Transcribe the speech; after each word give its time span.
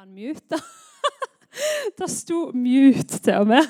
han 0.00 0.14
mute. 0.14 0.56
Det 1.98 2.06
sto 2.08 2.50
'mute' 2.54 3.18
til 3.20 3.34
og 3.34 3.46
med. 3.46 3.66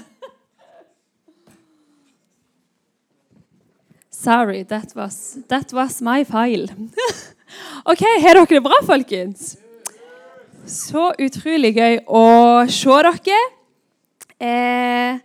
Sorry, 4.10 4.62
that 4.64 4.94
was, 4.96 5.38
that 5.48 5.72
was 5.72 6.00
my 6.02 6.24
file. 6.24 6.68
OK, 7.90 8.04
har 8.22 8.34
dere 8.34 8.46
det 8.46 8.62
bra, 8.62 8.78
folkens? 8.86 9.56
Så 10.66 11.10
utrolig 11.18 11.74
gøy 11.74 11.98
å 12.06 12.24
se 12.70 13.02
dere. 13.08 13.42
Eh, 14.38 15.18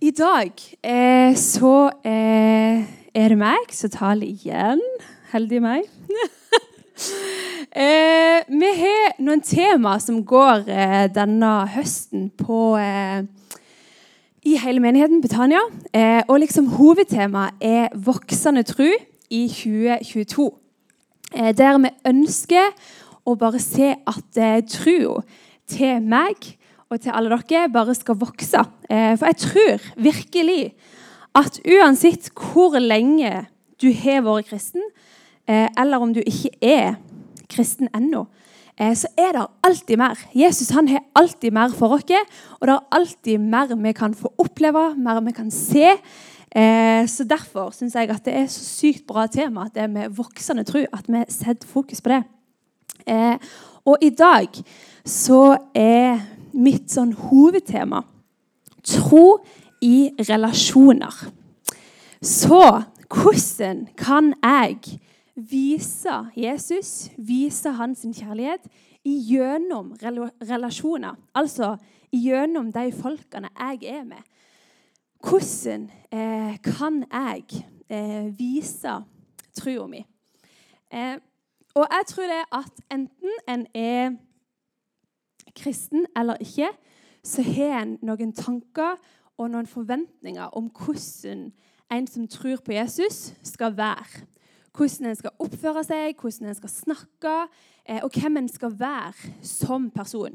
I 0.00 0.10
dag 0.10 0.52
eh, 0.82 1.32
så 1.40 1.76
eh, 2.04 2.84
er 3.14 3.32
det 3.32 3.40
meg 3.40 3.72
som 3.72 3.96
taler 3.96 4.28
igjen. 4.28 4.82
Heldig 5.32 5.62
meg. 5.64 5.95
Eh, 6.96 8.38
vi 8.48 8.68
har 8.78 9.16
noen 9.20 9.42
tema 9.44 9.98
som 10.00 10.22
går 10.24 10.64
eh, 10.72 11.06
denne 11.12 11.50
høsten 11.74 12.30
på 12.32 12.76
eh, 12.80 13.26
i 14.46 14.54
hele 14.62 14.80
menigheten 14.80 15.20
Betania. 15.20 15.60
Eh, 15.92 16.22
og 16.24 16.40
liksom 16.40 16.70
hovedtemaet 16.78 17.60
er 17.60 17.92
voksende 17.92 18.64
tro 18.64 18.88
i 19.28 19.42
2022. 19.52 20.46
Eh, 21.34 21.52
der 21.52 21.76
vi 21.82 21.92
ønsker 22.08 22.72
å 23.26 23.34
bare 23.36 23.60
se 23.60 23.92
at 23.92 24.40
eh, 24.40 24.62
troa 24.64 25.20
til 25.68 26.00
meg 26.00 26.54
og 26.88 27.02
til 27.02 27.12
alle 27.12 27.40
dere 27.50 27.68
bare 27.74 27.96
skal 27.98 28.16
vokse. 28.22 28.62
Eh, 28.88 29.18
for 29.18 29.28
jeg 29.28 29.42
tror 29.44 29.90
virkelig 30.00 30.62
at 31.36 31.60
uansett 31.60 32.30
hvor 32.32 32.78
lenge 32.80 33.50
du 33.82 33.90
har 33.92 34.24
vært 34.24 34.48
kristen, 34.48 34.80
eller 35.46 36.02
om 36.02 36.14
du 36.14 36.20
ikke 36.26 36.50
er 36.60 36.96
kristen 37.50 37.88
ennå, 37.94 38.26
eh, 38.78 38.94
så 38.94 39.08
er 39.18 39.32
det 39.36 39.46
alltid 39.62 39.98
mer. 40.00 40.18
Jesus 40.34 40.70
han 40.74 40.88
har 40.88 41.04
alltid 41.14 41.52
mer 41.52 41.74
for 41.74 41.96
oss, 41.96 42.04
og 42.60 42.68
det 42.68 42.74
er 42.74 42.98
alltid 42.98 43.38
mer 43.38 43.74
vi 43.74 43.92
kan 43.92 44.14
få 44.14 44.32
oppleve, 44.38 44.94
mer 44.96 45.20
vi 45.20 45.32
kan 45.32 45.50
se. 45.50 45.96
Eh, 46.56 47.06
så 47.06 47.24
Derfor 47.24 47.70
syns 47.70 47.94
jeg 47.94 48.10
at 48.10 48.24
det 48.24 48.34
er 48.34 48.46
så 48.46 48.64
sykt 48.64 49.06
bra 49.06 49.26
tema 49.26 49.66
at 49.66 49.74
det 49.74 49.82
er 49.82 49.92
med 49.92 50.14
voksende 50.16 50.64
tro 50.64 50.84
at 50.92 51.08
vi 51.08 51.24
setter 51.28 51.68
fokus 51.68 52.00
på 52.00 52.08
det. 52.08 52.22
Eh, 53.06 53.36
og 53.84 53.98
i 54.02 54.10
dag 54.10 54.48
så 55.04 55.56
er 55.74 56.22
mitt 56.56 56.90
sånn 56.90 57.12
hovedtema 57.12 58.02
tro 58.86 59.38
i 59.82 60.10
relasjoner. 60.18 61.12
Så 62.22 62.62
hvordan 63.12 63.86
kan 63.98 64.32
jeg 64.42 64.98
vise 65.36 66.16
Jesus, 66.36 67.10
vise 67.18 67.70
hans 67.76 68.06
kjærlighet, 68.16 68.66
gjennom 69.04 69.92
relasjoner? 70.02 71.14
Altså 71.34 71.76
gjennom 72.12 72.72
de 72.72 72.92
folkene 72.92 73.48
jeg 73.58 73.78
er 73.82 74.04
med. 74.04 74.22
Hvordan 75.20 75.90
eh, 76.12 76.58
kan 76.62 77.04
jeg 77.12 77.44
eh, 77.88 78.38
vise 78.38 78.92
troa 79.56 79.86
mi? 79.86 80.06
Eh, 80.92 81.16
og 81.74 81.86
jeg 81.90 82.02
tror 82.06 82.22
det 82.22 82.42
at 82.52 82.82
enten 82.90 83.30
en 83.48 83.66
er 83.74 84.10
kristen 85.56 86.06
eller 86.16 86.36
ikke, 86.40 86.68
så 87.24 87.42
har 87.42 87.82
en 87.82 87.98
noen 88.02 88.32
tanker 88.32 88.96
og 89.36 89.50
noen 89.50 89.66
forventninger 89.66 90.54
om 90.56 90.70
hvordan 90.70 91.50
en 91.92 92.06
som 92.06 92.28
tror 92.28 92.56
på 92.64 92.72
Jesus, 92.72 93.34
skal 93.42 93.76
være. 93.76 94.26
Hvordan 94.76 95.08
en 95.08 95.16
skal 95.16 95.32
oppføre 95.40 95.82
seg, 95.86 96.18
hvordan 96.20 96.50
en 96.50 96.56
skal 96.58 96.68
snakke, 96.68 97.36
eh, 97.88 98.02
og 98.04 98.12
hvem 98.12 98.36
en 98.42 98.48
skal 98.48 98.74
være 98.76 99.30
som 99.40 99.88
person. 99.90 100.34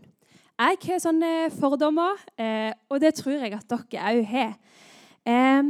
Jeg 0.61 0.77
har 0.85 1.01
sånne 1.01 1.51
fordommer, 1.53 2.17
eh, 2.41 2.71
og 2.89 3.01
det 3.01 3.13
tror 3.19 3.37
jeg 3.37 3.53
at 3.53 3.69
dere 3.69 4.07
òg 4.09 4.25
har. 4.25 4.55
Eh, 5.25 5.61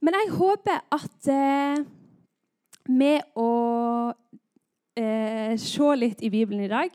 men 0.00 0.16
jeg 0.20 0.32
håper 0.32 0.80
at 0.92 1.28
med 2.88 3.20
å 3.36 4.12
se 5.60 5.88
litt 5.96 6.22
i 6.24 6.30
Bibelen 6.32 6.64
i 6.64 6.70
dag 6.72 6.94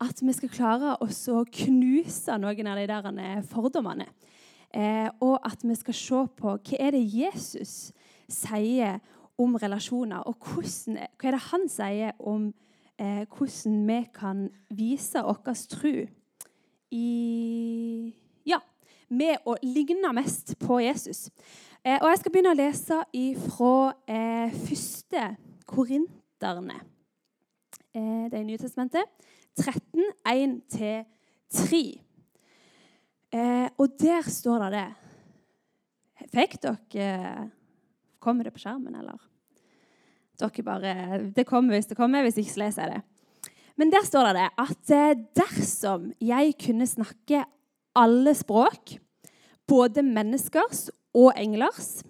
at 0.00 0.18
vi 0.20 0.32
skal 0.32 0.50
klare 0.52 0.96
å 1.00 1.44
knuse 1.44 2.36
noen 2.36 2.68
av 2.68 2.76
de 2.76 2.86
der 2.90 3.40
fordommene. 3.48 4.08
Og 5.20 5.38
at 5.46 5.62
vi 5.64 5.74
skal 5.74 5.94
se 5.94 6.20
på 6.36 6.56
hva 6.56 6.80
er 6.80 6.90
det 6.90 7.06
Jesus 7.14 7.92
sier 8.28 9.00
om 9.40 9.56
relasjoner, 9.56 10.24
og 10.28 10.36
hvordan, 10.44 10.98
hva 11.16 11.28
er 11.30 11.36
det 11.36 11.44
han 11.48 11.66
sier 11.70 12.16
om 12.28 12.50
eh, 13.00 13.24
hvordan 13.24 13.78
vi 13.88 14.00
kan 14.14 14.48
vise 14.76 15.22
vår 15.24 15.54
tro 15.70 15.94
i 16.90 18.12
Ja, 18.48 18.58
med 19.08 19.46
å 19.46 19.56
ligne 19.62 20.12
mest 20.16 20.56
på 20.60 20.80
Jesus. 20.82 21.28
Eh, 21.84 21.98
og 22.00 22.10
Jeg 22.10 22.20
skal 22.20 22.32
begynne 22.34 22.54
å 22.54 22.58
lese 22.58 23.00
fra 23.46 23.74
eh, 24.10 24.52
første 24.66 25.26
Korinterne. 25.70 26.80
Eh, 27.94 28.26
det 28.30 28.40
er 28.40 28.46
Nytestamentet. 28.48 29.06
13, 29.60 30.12
1-3. 30.24 31.80
Eh, 33.30 33.68
og 33.78 33.96
der 34.00 34.26
står 34.26 34.66
det 34.66 34.70
det. 34.76 34.88
Fikk 36.30 36.60
dere 36.62 37.50
Kommer 38.20 38.44
det 38.44 38.52
på 38.52 38.60
skjermen, 38.60 38.94
eller? 38.94 39.29
Dere 40.40 40.64
bare, 40.64 40.94
Det 41.36 41.46
kommer 41.46 41.76
hvis 41.76 41.90
det 41.90 41.96
kommer. 41.98 42.24
Hvis 42.26 42.40
ikke, 42.40 42.52
så 42.52 42.64
leser 42.64 42.82
jeg 42.82 42.96
det. 42.96 43.02
Men 43.80 43.92
der 43.92 44.04
står 44.04 44.32
det 44.36 44.48
at 44.60 44.92
eh, 44.92 45.18
dersom 45.36 46.10
jeg 46.20 46.54
kunne 46.60 46.86
snakke 46.88 47.44
alle 47.96 48.34
språk, 48.36 48.98
både 49.68 50.02
menneskers 50.04 50.88
og 51.16 51.32
englers, 51.38 52.02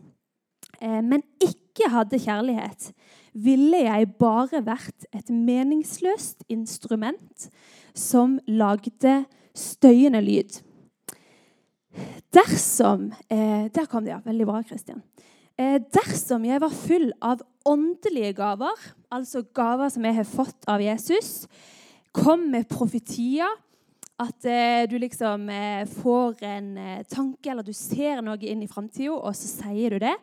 eh, 0.81 1.01
men 1.03 1.23
ikke 1.39 1.91
hadde 1.93 2.19
kjærlighet, 2.19 2.91
ville 3.35 3.85
jeg 3.85 4.09
bare 4.19 4.65
vært 4.67 5.07
et 5.15 5.31
meningsløst 5.31 6.43
instrument 6.51 7.47
som 7.95 8.39
lagde 8.49 9.21
støyende 9.55 10.23
lyd. 10.25 10.59
Dersom 12.35 13.13
eh, 13.31 13.71
Der 13.71 13.87
kom 13.91 14.05
det, 14.05 14.15
ja. 14.15 14.21
Veldig 14.25 14.47
bra, 14.47 14.63
Kristian. 14.67 15.03
Eh, 15.61 15.77
dersom 15.93 16.45
jeg 16.49 16.61
var 16.63 16.73
full 16.73 17.11
av 17.21 17.43
åndelige 17.69 18.33
gaver, 18.39 18.77
altså 19.13 19.43
gaver 19.57 19.91
som 19.93 20.07
jeg 20.09 20.17
har 20.17 20.29
fått 20.29 20.69
av 20.71 20.81
Jesus, 20.81 21.45
kom 22.17 22.47
med 22.55 22.69
profetier, 22.71 23.59
at 24.21 24.47
eh, 24.49 24.87
du 24.89 24.97
liksom 25.01 25.45
eh, 25.53 25.83
får 26.01 26.41
en 26.49 26.71
tanke 27.13 27.53
eller 27.53 27.67
du 27.67 27.75
ser 27.77 28.23
noe 28.25 28.41
inn 28.41 28.65
i 28.65 28.71
framtida, 28.71 29.13
og 29.13 29.37
så 29.37 29.51
sier 29.51 29.97
du 29.97 30.07
det. 30.07 30.15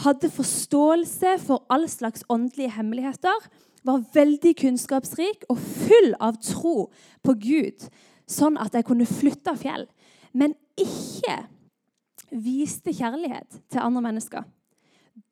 Hadde 0.00 0.32
forståelse 0.32 1.36
for 1.44 1.66
all 1.68 1.84
slags 1.90 2.24
åndelige 2.32 2.72
hemmeligheter, 2.78 3.48
var 3.84 4.06
veldig 4.16 4.54
kunnskapsrik 4.62 5.44
og 5.52 5.60
full 5.60 6.14
av 6.24 6.40
tro 6.40 6.88
på 7.20 7.36
Gud, 7.36 7.84
sånn 8.24 8.56
at 8.56 8.72
jeg 8.72 8.88
kunne 8.88 9.08
flytte 9.08 9.58
fjell, 9.60 9.84
men 10.32 10.56
ikke 10.80 11.42
viste 12.34 12.92
kjærlighet 12.94 13.60
til 13.70 13.82
andre 13.82 14.02
mennesker. 14.04 14.44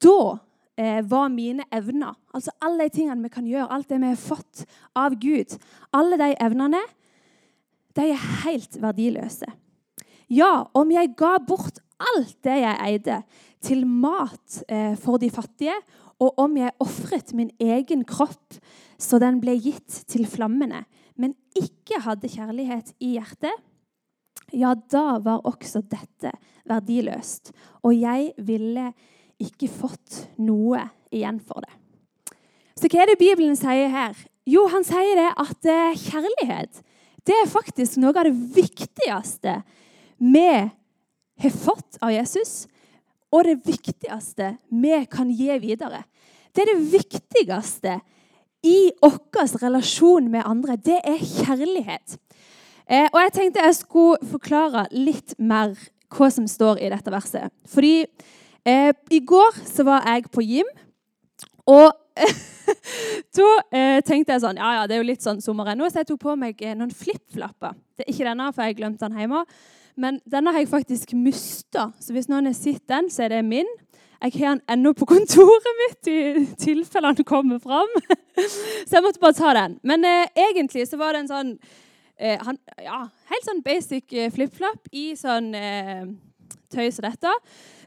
Da 0.03 0.19
eh, 0.79 1.01
var 1.11 1.31
mine 1.33 1.67
evner, 1.75 2.15
altså 2.35 2.55
alle 2.63 2.87
de 2.87 2.97
tingene 2.99 3.27
vi 3.27 3.33
kan 3.33 3.47
gjøre, 3.49 3.71
alt 3.71 3.89
det 3.91 4.01
vi 4.03 4.13
har 4.13 4.21
fått 4.21 4.65
av 4.99 5.17
Gud, 5.21 5.57
alle 5.93 6.19
de 6.21 6.33
evnene, 6.43 6.83
de 7.93 8.09
er 8.15 8.29
helt 8.45 8.79
verdiløse. 8.81 9.49
Ja, 10.33 10.69
om 10.73 10.93
jeg 10.95 11.12
ga 11.19 11.37
bort 11.45 11.83
alt 12.12 12.39
det 12.45 12.62
jeg 12.62 12.79
eide, 12.87 13.23
til 13.62 13.85
mat 13.87 14.62
eh, 14.67 14.95
for 14.99 15.21
de 15.23 15.29
fattige, 15.31 15.75
og 16.23 16.39
om 16.41 16.57
jeg 16.59 16.75
ofret 16.83 17.33
min 17.35 17.51
egen 17.62 18.03
kropp 18.07 18.59
så 19.03 19.19
den 19.23 19.41
ble 19.43 19.55
gitt 19.59 20.03
til 20.11 20.27
flammene, 20.31 20.85
men 21.19 21.35
ikke 21.59 22.01
hadde 22.05 22.31
kjærlighet 22.31 22.95
i 23.03 23.17
hjertet, 23.17 23.55
ja, 24.52 24.75
da 24.75 25.19
var 25.25 25.46
også 25.49 25.82
dette 25.82 26.32
verdiløst, 26.69 27.52
og 27.82 27.96
jeg 27.96 28.32
ville 28.38 28.90
ikke 29.43 29.69
fått 29.72 30.22
noe 30.38 30.84
igjen 31.12 31.40
for 31.43 31.64
det. 31.64 31.72
Så 32.78 32.88
hva 32.88 33.02
er 33.02 33.12
det 33.12 33.20
Bibelen 33.20 33.56
sier 33.58 33.90
her? 33.93 34.16
Jo, 34.49 34.66
han 34.72 34.84
sier 34.87 35.19
det 35.19 35.28
at 35.38 35.69
eh, 35.70 35.99
kjærlighet 36.08 36.82
det 37.22 37.34
er 37.38 37.50
faktisk 37.50 38.00
noe 38.02 38.14
av 38.19 38.26
det 38.26 38.34
viktigste 38.34 39.60
vi 40.19 40.46
har 41.43 41.54
fått 41.54 41.99
av 42.02 42.10
Jesus, 42.10 42.66
og 43.32 43.46
det 43.46 43.60
viktigste 43.66 44.56
vi 44.69 44.96
kan 45.10 45.31
gi 45.31 45.54
videre. 45.62 46.02
Det 46.52 46.64
er 46.64 46.72
det 46.72 46.90
viktigste 46.93 47.94
i 48.66 48.90
vår 49.02 49.54
relasjon 49.62 50.28
med 50.31 50.46
andre. 50.46 50.76
Det 50.76 50.99
er 50.99 51.22
kjærlighet. 51.22 52.19
Eh, 52.93 53.09
og 53.09 53.21
Jeg 53.23 53.33
tenkte 53.33 53.65
jeg 53.65 53.79
skulle 53.79 54.31
forklare 54.35 54.85
litt 54.93 55.33
mer 55.41 55.73
hva 56.12 56.29
som 56.29 56.44
står 56.49 56.83
i 56.83 56.91
dette 56.93 57.12
verset. 57.12 57.53
Fordi 57.73 58.05
eh, 58.69 58.93
i 59.11 59.21
går 59.25 59.62
så 59.65 59.87
var 59.89 60.05
jeg 60.11 60.29
på 60.33 60.44
gym, 60.44 60.69
og 61.73 61.93
da 63.39 63.50
eh, 63.73 64.00
tenkte 64.05 64.35
jeg 64.35 64.43
sånn 64.43 64.59
Ja, 64.61 64.73
ja, 64.77 64.83
det 64.85 64.97
er 64.97 65.00
jo 65.00 65.09
litt 65.09 65.25
sånn 65.25 65.41
sommer 65.41 65.71
ennå, 65.73 65.89
så 65.89 66.03
jeg 66.03 66.11
tok 66.11 66.21
på 66.27 66.35
meg 66.37 66.61
eh, 66.61 66.75
noen 66.77 66.93
flipflapper. 66.93 67.79
Det 67.97 68.05
er 68.05 68.12
ikke 68.12 68.27
denne, 68.29 68.50
for 68.53 68.69
jeg 68.69 68.77
glemte 68.83 69.09
den 69.09 69.23
hjemme. 69.23 69.45
Men 69.97 70.19
denne 70.29 70.53
har 70.53 70.61
jeg 70.61 70.69
faktisk 70.73 71.15
mista, 71.17 71.88
så 72.00 72.12
hvis 72.12 72.29
noen 72.29 72.50
har 72.50 72.56
sett 72.56 72.85
den, 72.91 73.09
så 73.12 73.25
er 73.25 73.37
det 73.37 73.47
min. 73.47 73.71
Jeg 74.23 74.37
har 74.37 74.59
den 74.59 74.61
ennå 74.75 74.93
på 74.99 75.09
kontoret 75.15 75.73
mitt 75.81 76.12
i 76.12 76.19
tilfelle 76.61 77.15
den 77.17 77.29
kommer 77.29 77.62
fram. 77.62 77.88
så 78.88 78.99
jeg 78.99 79.06
måtte 79.06 79.23
bare 79.23 79.38
ta 79.38 79.55
den. 79.56 79.79
Men 79.81 80.05
eh, 80.05 80.29
egentlig 80.50 80.85
så 80.91 81.00
var 81.00 81.17
det 81.17 81.25
en 81.25 81.33
sånn 81.33 81.56
eh, 82.19 82.38
han, 82.43 82.59
ja, 82.82 83.05
helt 83.31 83.49
sånn 83.49 83.64
basic 83.64 84.12
flip-flop 84.35 84.91
i 84.93 85.12
sånn 85.19 85.53
eh, 85.59 86.05
tøy 86.73 86.88
som 86.93 87.06
dette. 87.06 87.32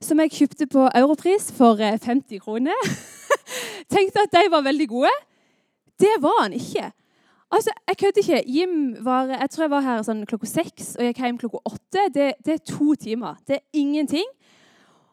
Som 0.04 0.22
jeg 0.22 0.34
kjøpte 0.36 0.68
på 0.72 0.86
Europris 0.94 1.50
for 1.56 1.80
50 1.80 2.36
eh, 2.38 2.44
kroner. 2.44 2.94
Tenkte 3.94 4.26
at 4.26 4.36
de 4.36 4.46
var 4.52 4.66
veldig 4.66 4.88
gode. 4.92 5.14
Det 6.00 6.14
var 6.22 6.44
han 6.44 6.56
ikke. 6.56 6.92
Altså, 7.54 7.72
Jeg 7.88 7.98
kødder 7.98 8.22
ikke. 8.24 8.44
Jim 8.52 9.06
var, 9.06 9.30
jeg 9.32 9.50
tror 9.50 9.64
jeg 9.64 9.74
var 9.76 9.86
her 9.86 10.02
sånn 10.04 10.26
klokka 10.28 10.50
seks 10.50 10.96
og 10.98 11.06
gikk 11.08 11.22
hjem 11.24 11.38
klokka 11.42 11.62
åtte. 11.70 12.08
Det, 12.14 12.32
det, 12.46 12.58
er 12.58 12.66
to 12.68 12.96
timer. 13.00 13.38
Det 13.48 13.60
er 13.60 13.80
ingenting. 13.80 14.28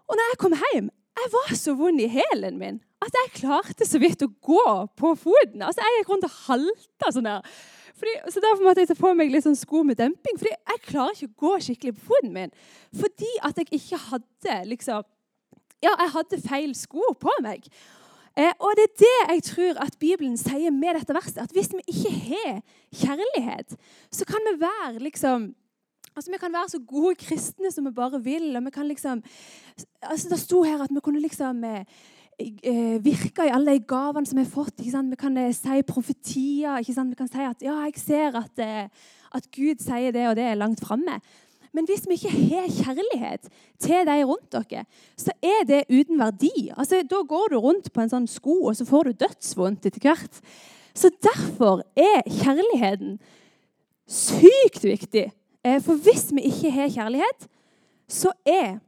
Og 0.09 0.19
når 0.19 0.33
jeg 0.33 0.41
kom 0.43 0.57
hjem, 0.57 0.89
jeg 1.21 1.31
var 1.37 1.55
så 1.61 1.77
vond 1.77 2.01
i 2.01 2.09
hælen 2.11 2.59
min 2.59 2.81
at 3.03 3.17
jeg 3.19 3.33
klarte 3.41 3.87
så 3.87 3.99
vidt 3.99 4.21
å 4.23 4.29
gå 4.31 4.65
på 4.99 5.09
foten. 5.19 5.63
Altså, 5.67 5.83
Jeg 5.83 5.97
gikk 6.01 6.11
rundt 6.13 6.27
og 6.29 6.37
halta 6.47 7.11
sånn 7.11 7.27
der. 7.27 7.55
Fordi, 7.99 8.15
så 8.33 8.43
Derfor 8.43 8.65
måtte 8.67 8.83
jeg 8.83 8.91
ta 8.91 8.99
på 8.99 9.15
meg 9.15 9.33
litt 9.33 9.47
sånn 9.47 9.59
sko 9.59 9.83
med 9.87 9.99
demping. 10.01 10.39
Fordi 10.41 10.53
jeg 10.55 10.85
klarer 10.89 11.17
ikke 11.17 11.31
å 11.31 11.41
gå 11.47 11.55
skikkelig 11.67 11.97
på 11.99 12.07
foten 12.13 12.35
min. 12.35 12.55
Fordi 12.99 13.33
at 13.49 13.59
jeg 13.61 13.73
ikke 13.81 14.03
hadde 14.11 14.61
liksom 14.75 15.09
Ja, 15.83 15.97
jeg 15.99 16.13
hadde 16.15 16.39
feil 16.45 16.75
sko 16.79 17.13
på 17.19 17.33
meg. 17.43 17.67
Eh, 18.39 18.53
og 18.65 18.77
det 18.79 18.85
er 18.87 19.01
det 19.03 19.17
jeg 19.35 19.43
tror 19.51 19.81
at 19.83 19.97
Bibelen 20.01 20.39
sier 20.41 20.73
med 20.73 20.97
dette 20.97 21.15
verset. 21.17 21.43
At 21.43 21.53
hvis 21.53 21.73
vi 21.75 21.83
ikke 21.91 22.13
har 22.29 22.63
kjærlighet, 23.03 23.75
så 24.15 24.29
kan 24.29 24.49
vi 24.51 24.61
være 24.63 25.03
liksom 25.09 25.53
Altså, 26.13 26.31
Vi 26.31 26.39
kan 26.39 26.53
være 26.53 26.69
så 26.69 26.79
gode 26.85 27.15
kristne 27.17 27.71
som 27.73 27.87
vi 27.87 27.91
bare 27.91 28.23
vil. 28.23 28.57
og 28.57 28.65
vi 28.65 28.71
kan 28.71 28.89
liksom, 28.89 29.23
altså 30.03 30.29
Det 30.29 30.39
sto 30.39 30.63
her 30.63 30.83
at 30.83 30.91
vi 30.93 31.01
kunne 31.01 31.21
liksom 31.21 31.65
eh, 31.65 31.85
virke 33.05 33.47
i 33.47 33.53
alle 33.53 33.77
de 33.77 33.85
gavene 33.89 34.29
som 34.29 34.39
vi 34.39 34.45
har 34.45 34.53
fått. 34.53 34.83
Vi 34.83 35.19
kan 35.21 35.37
eh, 35.39 35.55
si 35.57 35.83
profetier. 35.87 36.83
Vi 36.83 37.19
kan 37.19 37.31
si 37.31 37.47
at 37.47 37.65
ja, 37.65 37.79
jeg 37.87 38.01
ser 38.01 38.39
at, 38.39 38.63
eh, 38.63 39.09
at 39.33 39.49
Gud 39.55 39.83
sier 39.83 40.13
det 40.15 40.29
og 40.29 40.37
det 40.39 40.47
er 40.51 40.61
langt 40.61 40.83
framme. 40.85 41.21
Men 41.73 41.87
hvis 41.89 42.05
vi 42.05 42.19
ikke 42.19 42.33
har 42.37 42.69
kjærlighet 42.69 43.49
til 43.81 44.05
de 44.05 44.17
rundt 44.29 44.53
dere, 44.53 44.85
så 45.17 45.33
er 45.41 45.63
det 45.69 45.85
uten 45.89 46.19
verdi. 46.21 46.71
Altså, 46.77 47.01
Da 47.09 47.23
går 47.29 47.55
du 47.55 47.57
rundt 47.59 47.93
på 47.93 48.03
en 48.03 48.13
sånn 48.13 48.29
sko, 48.29 48.67
og 48.69 48.77
så 48.77 48.85
får 48.85 49.09
du 49.09 49.25
dødsvondt 49.25 49.87
etter 49.89 50.05
hvert. 50.05 50.43
Så 50.93 51.09
derfor 51.25 51.81
er 51.97 52.21
kjærligheten 52.29 53.17
sykt 54.05 54.85
viktig. 54.85 55.31
Eh, 55.65 55.81
for 55.81 55.97
hvis 55.97 56.29
vi 56.35 56.45
ikke 56.51 56.75
har 56.75 56.93
kjærlighet, 56.93 57.49
så 58.09 58.33
er 58.45 58.83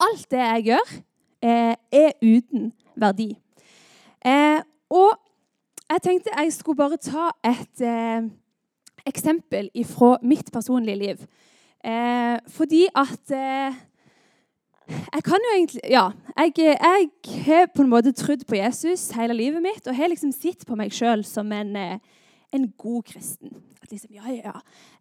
alt 0.00 0.30
det 0.30 0.40
jeg 0.40 0.64
gjør, 0.70 0.96
eh, 1.42 1.74
er 1.92 2.12
uten 2.22 2.72
verdi. 2.98 3.32
Eh, 4.24 4.60
og 4.90 5.14
jeg 5.88 6.02
tenkte 6.04 6.34
jeg 6.34 6.52
skulle 6.52 6.76
bare 6.76 6.98
ta 7.00 7.30
et 7.46 7.82
eksempel 9.08 9.70
fra 9.88 10.16
mitt 10.22 10.52
personlige 10.52 10.96
liv. 10.96 11.26
fordi 12.48 12.88
at 12.94 13.30
jeg 14.88 15.22
kan 15.24 15.44
jo 15.44 15.54
egentlig 15.54 15.80
Ja. 15.88 16.10
Jeg, 16.38 16.52
jeg, 16.58 17.08
har 17.44 17.66
på 17.74 17.82
en 17.82 17.88
måte 17.88 18.12
trodd 18.12 18.44
på 18.46 18.56
Jesus 18.56 19.10
hele 19.10 19.34
livet 19.34 19.62
mitt 19.62 19.86
og 19.86 19.96
har 19.96 20.08
liksom 20.08 20.32
sett 20.32 20.66
på 20.66 20.76
meg 20.76 20.92
sjøl 20.92 21.24
som 21.24 21.52
en, 21.52 22.00
en 22.50 22.72
god 22.76 23.04
kristen. 23.06 23.52
At 23.82 23.90
liksom, 23.92 24.14
ja, 24.14 24.32
ja, 24.32 24.54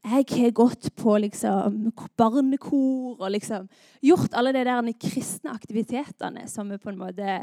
jeg 0.04 0.26
har 0.32 0.52
gått 0.52 0.90
på 0.96 1.18
liksom, 1.24 1.92
barnekor 2.20 3.18
og 3.22 3.32
liksom 3.32 3.68
gjort 4.04 4.36
alle 4.38 4.54
de 4.56 4.64
der 4.68 4.92
kristne 5.02 5.56
aktivitetene 5.56 6.48
som 6.52 6.70
vi 6.70 6.80
på 6.82 6.92
en 6.92 7.00
måte 7.00 7.40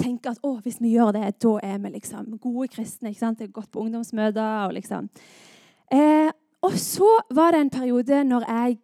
tenker 0.00 0.32
at 0.32 0.46
å, 0.46 0.54
hvis 0.64 0.80
vi 0.80 0.94
gjør 0.94 1.12
det, 1.18 1.34
da 1.42 1.56
er 1.66 1.80
vi 1.82 1.92
liksom 1.96 2.38
gode 2.40 2.70
kristne. 2.72 3.10
ikke 3.10 3.24
sant? 3.24 3.42
Jeg 3.42 3.50
har 3.50 3.58
gått 3.60 3.72
på 3.72 3.84
ungdomsmøter 3.84 4.68
og 4.68 4.76
liksom 4.78 5.10
eh, 5.92 6.30
Og 6.62 6.76
så 6.76 7.08
var 7.34 7.52
det 7.52 7.60
en 7.60 7.72
periode 7.72 8.24
når 8.24 8.46
jeg 8.48 8.78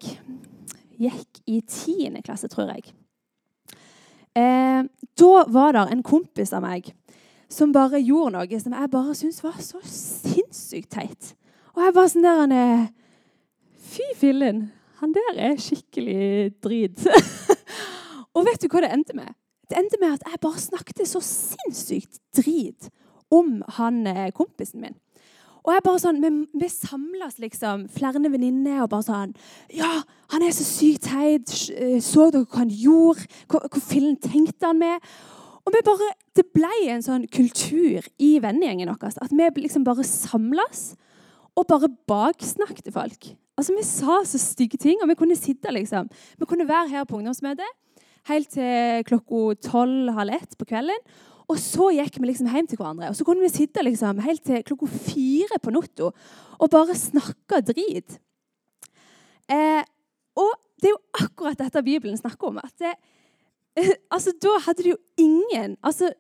gikk 1.07 1.43
i 1.47 1.61
tiende 1.69 2.23
klasse, 2.25 2.49
tror 2.49 2.73
jeg. 2.73 2.93
Eh, 4.37 4.83
da 5.17 5.33
var 5.49 5.77
det 5.77 5.87
en 5.93 6.05
kompis 6.05 6.53
av 6.57 6.65
meg 6.65 6.91
som 7.53 7.73
bare 7.75 8.01
gjorde 8.03 8.35
noe 8.37 8.61
som 8.61 8.75
jeg 8.75 8.93
bare 8.93 9.17
syntes 9.17 9.43
var 9.45 9.59
så 9.63 9.81
sinnssykt 9.87 10.91
teit. 10.97 11.33
Og 11.77 11.85
jeg 11.85 11.95
bare 11.97 12.13
sånn 12.13 12.27
der 12.27 12.43
han 12.43 12.55
er, 12.55 12.87
Fy 13.87 14.05
fillen, 14.19 14.67
han 14.99 15.13
der 15.15 15.39
er 15.39 15.61
skikkelig 15.63 16.57
drit. 16.65 17.07
og 18.35 18.47
vet 18.49 18.61
du 18.61 18.67
hva 18.73 18.83
det 18.83 18.91
endte 18.93 19.15
med? 19.17 19.31
Det 19.71 19.79
endte 19.79 19.99
med 20.03 20.17
at 20.17 20.27
jeg 20.27 20.43
bare 20.43 20.63
snakket 20.63 21.03
så 21.09 21.23
sinnssykt 21.23 22.19
drit 22.37 22.91
om 23.33 23.61
han 23.79 24.05
eh, 24.11 24.31
kompisen 24.35 24.83
min. 24.83 24.97
Og 25.67 25.73
jeg 25.75 25.83
bare 25.83 25.99
sånn, 25.99 26.21
Vi, 26.23 26.31
vi 26.61 26.69
samles 26.71 27.41
liksom, 27.43 27.89
flere 27.91 28.23
venninner 28.23 28.85
og 28.85 28.91
bare 28.93 29.07
sånn 29.07 29.33
Ja, 29.75 30.05
han 30.31 30.45
er 30.47 30.55
så 30.55 30.67
sykt 30.67 31.09
teit. 31.11 31.51
Eh, 31.75 31.99
så 32.05 32.29
dere 32.31 32.47
hva 32.47 32.63
han 32.63 32.71
gjorde? 32.71 33.27
Hva, 33.51 33.65
hva 33.67 33.83
fillen 33.83 34.19
tenkte 34.23 34.71
han 34.71 34.79
med? 34.83 35.11
Og 35.67 35.75
bare, 35.85 36.13
Det 36.37 36.45
ble 36.55 36.91
en 36.93 37.03
sånn 37.03 37.27
kultur 37.33 38.05
i 38.23 38.37
vennegjengen 38.39 38.93
vår 38.93 39.17
at 39.23 39.33
vi 39.33 39.63
liksom 39.65 39.85
bare 39.85 40.05
samles 40.05 40.95
og 41.57 41.67
bare 41.67 41.89
baksnakket 42.07 42.93
folk. 42.93 43.37
Altså, 43.57 43.75
Vi 43.75 43.83
sa 43.83 44.21
så 44.25 44.39
stygge 44.39 44.79
ting, 44.79 45.01
og 45.03 45.09
vi 45.09 45.15
kunne 45.15 45.37
sitte 45.37 45.73
liksom. 45.73 46.11
Vi 46.39 46.47
kunne 46.47 46.69
være 46.69 46.89
her 46.89 47.05
på 47.05 47.17
ungdomsmøtet 47.17 47.67
helt 48.29 48.51
til 48.51 49.07
klokka 49.07 49.55
tolv-halv 49.71 50.35
ett 50.35 50.59
på 50.59 50.67
kvelden. 50.69 51.03
Og 51.47 51.59
så 51.63 51.93
gikk 51.95 52.19
vi 52.19 52.27
liksom 52.27 52.49
hjem 52.51 52.67
til 52.67 52.81
hverandre. 52.81 53.11
Og 53.13 53.17
så 53.17 53.25
kunne 53.27 53.45
vi 53.45 53.53
sitte 53.55 53.85
liksom 53.87 54.19
helt 54.25 54.43
til 54.45 54.65
klokka 54.67 54.89
fire 54.91 55.61
på 55.63 55.75
natta 55.75 56.11
og 56.11 56.73
bare 56.73 56.97
snakke 56.99 57.63
drit. 57.69 58.19
Eh, 59.47 59.83
og 60.37 60.53
det 60.83 60.91
er 60.91 60.97
jo 60.97 61.23
akkurat 61.23 61.61
dette 61.61 61.85
Bibelen 61.87 62.19
snakker 62.19 62.49
om. 62.49 62.59
at 62.59 62.75
det, 62.79 62.91
eh, 62.91 63.16
altså, 64.15 64.33
Da 64.43 64.57
hadde 64.67 64.83
det 64.83 64.93
jo 64.95 64.99
ingen 65.21 65.77
altså, 65.83 66.11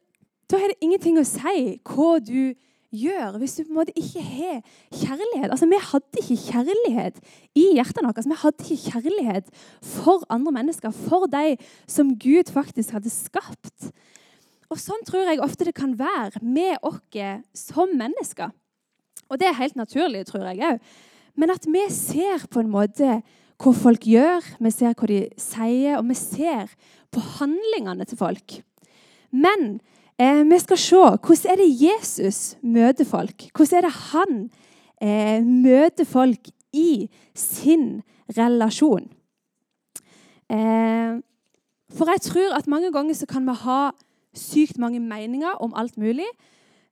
Da 0.51 0.61
har 0.61 0.73
det 0.73 0.81
ingenting 0.85 1.19
å 1.19 1.27
si 1.27 1.77
hva 1.85 2.17
du 2.23 2.55
gjør 2.97 3.39
hvis 3.41 3.57
du 3.59 3.65
på 3.65 3.73
en 3.73 3.79
måte 3.81 3.95
ikke 3.99 4.23
har 4.23 4.61
kjærlighet. 4.95 5.51
Altså, 5.51 5.67
Vi 5.67 5.81
hadde 5.91 6.21
ikke 6.23 6.37
kjærlighet 6.45 7.19
i 7.59 7.65
hjertene 7.77 8.09
våre. 8.09 8.15
Altså, 8.17 8.31
vi 8.31 8.43
hadde 8.43 8.69
ikke 8.69 8.93
kjærlighet 8.93 9.51
for 9.83 10.23
andre 10.33 10.53
mennesker, 10.55 10.95
for 10.95 11.27
de 11.27 11.57
som 11.91 12.15
Gud 12.15 12.53
faktisk 12.55 12.95
hadde 12.97 13.13
skapt. 13.13 13.91
Og 14.71 14.79
Sånn 14.81 15.03
tror 15.07 15.27
jeg 15.27 15.43
ofte 15.43 15.67
det 15.67 15.75
kan 15.77 15.99
være 15.99 16.43
med 16.43 16.79
oss 16.87 17.03
som 17.59 17.91
mennesker. 17.99 18.55
Og 19.31 19.41
det 19.41 19.51
er 19.51 19.59
helt 19.59 19.77
naturlig, 19.77 20.27
tror 20.27 20.47
jeg 20.47 20.63
òg. 20.63 20.81
Men 21.37 21.53
at 21.53 21.67
vi 21.69 21.83
ser 21.93 22.47
på 22.49 22.63
en 22.63 22.71
måte 22.73 23.21
hva 23.57 23.73
folk 23.73 24.05
gjør, 24.09 24.45
vi 24.61 24.73
ser 24.73 24.95
hva 24.97 25.09
de 25.09 25.21
sier, 25.41 25.97
og 25.99 26.07
vi 26.11 26.17
ser 26.19 26.73
på 27.17 27.25
handlingene 27.41 28.07
til 28.07 28.21
folk. 28.21 28.61
Men 29.33 29.79
Eh, 30.19 30.45
vi 30.49 30.59
skal 30.59 30.79
se 30.81 30.97
hvordan 30.97 31.51
er 31.53 31.59
det 31.61 31.77
Jesus 31.77 32.57
møter 32.63 33.05
folk. 33.05 33.51
Hvordan 33.53 33.79
er 33.79 33.85
det 33.85 33.97
han 34.13 34.39
eh, 35.03 35.45
møter 35.45 36.09
folk 36.09 36.49
i 36.73 37.09
sin 37.37 38.01
relasjon. 38.33 39.11
Eh, 40.49 41.21
for 41.93 42.13
jeg 42.13 42.25
tror 42.25 42.57
at 42.57 42.69
mange 42.69 42.93
ganger 42.93 43.15
så 43.15 43.29
kan 43.29 43.45
vi 43.45 43.59
ha 43.61 43.91
sykt 44.37 44.79
mange 44.79 45.01
meninger 45.01 45.61
om 45.61 45.77
alt 45.77 45.99
mulig, 46.01 46.29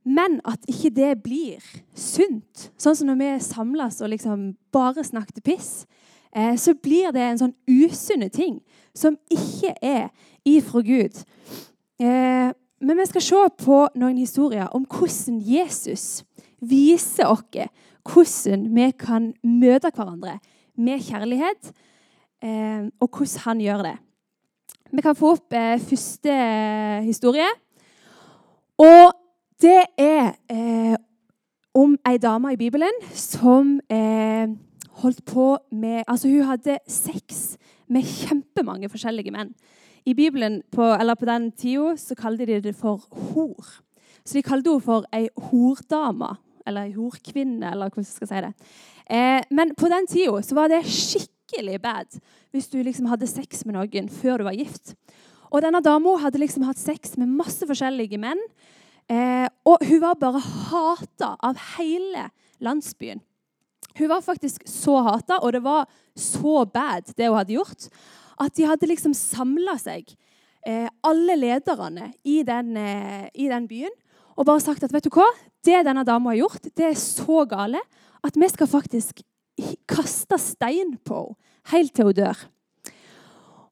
men 0.05 0.41
at 0.45 0.61
ikke 0.69 0.93
det 0.93 1.23
blir 1.25 1.65
sunt. 1.97 2.69
Sånn 2.77 2.97
som 2.97 3.09
når 3.09 3.21
vi 3.23 3.31
samles 3.41 4.03
og 4.05 4.13
liksom 4.13 4.51
bare 4.73 5.05
snakker 5.05 5.41
piss, 5.45 5.87
så 6.35 6.75
blir 6.75 7.13
det 7.15 7.23
en 7.23 7.39
sånn 7.39 7.53
usunne 7.71 8.27
ting 8.33 8.57
som 8.95 9.15
ikke 9.31 9.75
er 9.83 10.09
ifra 10.47 10.83
Gud. 10.83 11.21
Eh, 12.01 12.51
men 12.85 12.99
vi 12.99 13.07
skal 13.07 13.25
se 13.25 13.43
på 13.65 13.79
noen 13.95 14.19
historier 14.19 14.69
om 14.75 14.85
hvordan 14.91 15.41
Jesus 15.41 16.25
viser 16.61 17.31
oss 17.31 17.69
hvordan 18.05 18.67
vi 18.75 18.91
kan 19.01 19.31
møte 19.43 19.91
hverandre 19.95 20.39
med 20.77 21.01
kjærlighet, 21.01 21.71
eh, 22.43 22.91
og 23.01 23.09
hvordan 23.09 23.45
han 23.47 23.61
gjør 23.61 23.83
det. 23.87 23.95
Vi 24.93 25.03
kan 25.03 25.17
få 25.17 25.33
opp 25.39 25.55
eh, 25.57 25.81
første 25.81 26.35
historie. 27.07 27.49
Og 28.79 29.15
det 29.63 29.87
er 29.99 30.35
eh, 30.51 30.97
om 31.75 31.97
ei 32.07 32.19
dame 32.19 32.53
i 32.53 32.61
Bibelen 32.61 32.93
som 33.15 33.79
eh, 33.89 34.51
holdt 35.03 35.25
på 35.27 35.57
med 35.73 36.05
Altså, 36.07 36.29
hun 36.29 36.47
hadde 36.49 36.79
sex 36.89 37.57
med 37.89 38.07
kjempemange 38.07 38.89
forskjellige 38.93 39.33
menn. 39.35 39.55
I 40.07 40.15
Bibelen 40.15 40.63
på, 40.73 40.85
eller 40.85 41.17
på 41.17 41.29
den 41.29 41.51
tida 41.53 41.95
så 41.97 42.15
kalte 42.15 42.47
de 42.47 42.61
det 42.61 42.75
for 42.77 43.05
hor. 43.33 43.81
Så 44.25 44.39
de 44.39 44.45
kalte 44.45 44.73
henne 44.73 44.85
for 44.85 45.07
ei 45.17 45.29
hordame, 45.51 46.35
eller 46.67 46.89
ei 46.89 46.97
horkvinne, 46.97 47.71
eller 47.71 47.93
hvordan 47.93 48.05
jeg 48.05 48.17
skal 48.17 48.31
si 48.31 48.43
det. 48.45 48.53
Eh, 49.11 49.41
men 49.51 49.75
på 49.77 49.89
den 49.93 50.09
tida 50.09 50.41
så 50.45 50.57
var 50.57 50.73
det 50.73 50.85
skikkelig 50.89 51.81
bad 51.83 52.21
hvis 52.55 52.71
du 52.73 52.79
liksom 52.83 53.09
hadde 53.11 53.29
sex 53.29 53.65
med 53.67 53.77
noen 53.77 54.09
før 54.09 54.41
du 54.41 54.49
var 54.49 54.57
gift. 54.57 54.95
Og 55.53 55.63
denne 55.63 55.83
dama 55.85 56.17
hadde 56.23 56.41
liksom 56.41 56.65
hatt 56.67 56.81
sex 56.81 57.17
med 57.21 57.31
masse 57.31 57.67
forskjellige 57.69 58.19
menn. 58.21 58.41
Eh, 59.11 59.47
og 59.69 59.85
hun 59.85 60.01
var 60.03 60.17
bare 60.21 60.41
hata 60.41 61.35
av 61.45 61.61
hele 61.77 62.31
landsbyen. 62.65 63.21
Hun 63.99 64.11
var 64.11 64.25
faktisk 64.25 64.65
så 64.69 64.99
hata, 65.07 65.39
og 65.43 65.53
det 65.55 65.63
var 65.65 65.87
så 66.19 66.65
bad, 66.65 67.13
det 67.17 67.29
hun 67.29 67.39
hadde 67.39 67.57
gjort, 67.57 67.89
at 68.41 68.55
de 68.59 68.67
hadde 68.67 68.89
liksom 68.91 69.15
samla 69.15 69.77
seg, 69.79 70.09
eh, 70.67 70.89
alle 71.07 71.37
lederne 71.39 72.13
i 72.25 72.43
den, 72.47 72.77
eh, 72.77 73.29
i 73.35 73.49
den, 73.49 73.69
byen, 73.71 73.95
og 74.35 74.47
bare 74.47 74.61
sagt 74.61 74.83
at 74.83 74.93
vet 74.93 75.07
du 75.07 75.15
hva, 75.15 75.29
det 75.65 75.85
denne 75.87 76.03
dama 76.05 76.33
har 76.33 76.43
gjort, 76.43 76.67
det 76.75 76.91
er 76.91 76.99
så 76.99 77.45
gale 77.47 77.81
at 78.25 78.35
vi 78.37 78.49
skal 78.51 78.67
faktisk 78.67 79.23
kaste 79.87 80.39
stein 80.43 80.97
på 81.07 81.29
henne 81.29 81.41
helt 81.73 81.95
til 81.97 82.11
hun 82.11 82.19
dør. 82.19 82.41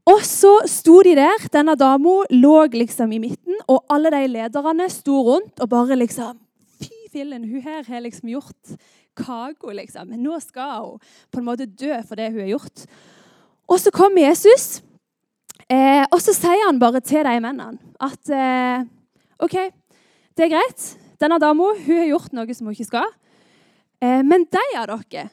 Og 0.08 0.22
så 0.26 0.50
sto 0.70 0.98
de 1.06 1.14
der. 1.18 1.44
Denne 1.54 1.76
dama 1.78 2.22
lå 2.32 2.56
liksom 2.72 3.12
i 3.14 3.20
midten, 3.22 3.58
og 3.70 3.84
alle 3.92 4.10
de 4.14 4.24
lederne 4.30 4.88
sto 4.90 5.20
rundt 5.28 5.62
og 5.62 5.70
bare 5.70 5.98
liksom 5.98 6.40
Fy 6.82 7.04
fillen, 7.12 7.44
hun 7.46 7.62
her 7.62 7.84
har 7.86 8.00
liksom 8.02 8.32
gjort 8.32 8.72
kaka, 9.18 9.74
liksom. 9.76 10.08
Men 10.10 10.22
nå 10.24 10.38
skal 10.42 10.80
hun 10.80 11.12
på 11.32 11.40
en 11.40 11.46
måte 11.46 11.66
dø 11.66 11.94
for 12.06 12.18
det 12.18 12.30
hun 12.32 12.42
har 12.44 12.54
gjort. 12.54 12.86
Og 13.70 13.80
så 13.80 13.92
kommer 13.94 14.26
Jesus, 14.26 14.82
eh, 15.68 16.04
og 16.10 16.18
så 16.20 16.34
sier 16.36 16.66
han 16.66 16.80
bare 16.82 17.00
til 17.00 17.24
de 17.24 17.36
mennene 17.40 17.78
at 18.02 18.32
eh, 18.34 18.84
OK, 19.42 19.56
det 20.36 20.46
er 20.46 20.54
greit. 20.54 20.88
Denne 21.22 21.38
dama 21.38 21.70
har 21.86 22.08
gjort 22.08 22.34
noe 22.34 22.54
som 22.56 22.68
hun 22.68 22.76
ikke 22.76 22.90
skal. 22.90 23.10
Eh, 24.02 24.20
men 24.26 24.46
de 24.50 24.66
av 24.80 24.90
dere 24.90 25.28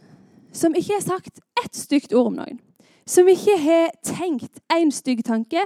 som 0.53 0.73
ikke 0.75 0.97
har 0.97 1.05
sagt 1.05 1.41
ett 1.63 1.75
stygt 1.77 2.13
ord 2.13 2.31
om 2.31 2.39
noen, 2.39 2.59
som 3.09 3.27
ikke 3.29 3.57
har 3.61 3.91
tenkt 4.05 4.61
én 4.73 4.91
stygg 4.93 5.23
tanke, 5.25 5.61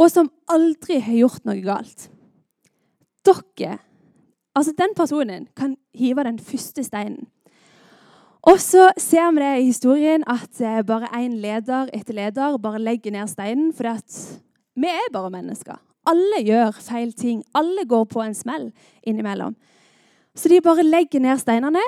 og 0.00 0.08
som 0.08 0.30
aldri 0.48 1.00
har 1.04 1.18
gjort 1.24 1.44
noe 1.48 1.60
galt 1.64 2.08
Dere, 3.20 3.74
altså 4.54 4.72
den 4.78 4.94
personen, 4.96 5.48
kan 5.56 5.76
hive 5.94 6.24
den 6.24 6.38
første 6.38 6.84
steinen. 6.84 7.28
Og 8.42 8.60
så 8.60 8.88
ser 8.96 9.30
vi 9.36 9.42
det 9.42 9.52
i 9.60 9.66
historien 9.68 10.24
at 10.26 10.60
eh, 10.64 10.80
bare 10.86 11.10
én 11.18 11.36
leder 11.42 11.90
etter 11.92 12.16
leder 12.16 12.56
bare 12.58 12.80
legger 12.80 13.12
ned 13.12 13.28
steinen. 13.28 13.72
For 13.76 14.00
vi 14.80 14.88
er 14.88 15.12
bare 15.12 15.30
mennesker. 15.30 15.76
Alle 16.08 16.40
gjør 16.44 16.78
feil 16.80 17.12
ting. 17.12 17.42
Alle 17.54 17.84
går 17.84 18.04
på 18.04 18.22
en 18.24 18.34
smell 18.34 18.70
innimellom. 19.02 19.56
Så 20.34 20.48
de 20.48 20.60
bare 20.64 20.86
legger 20.86 21.20
ned 21.20 21.38
steinene. 21.38 21.82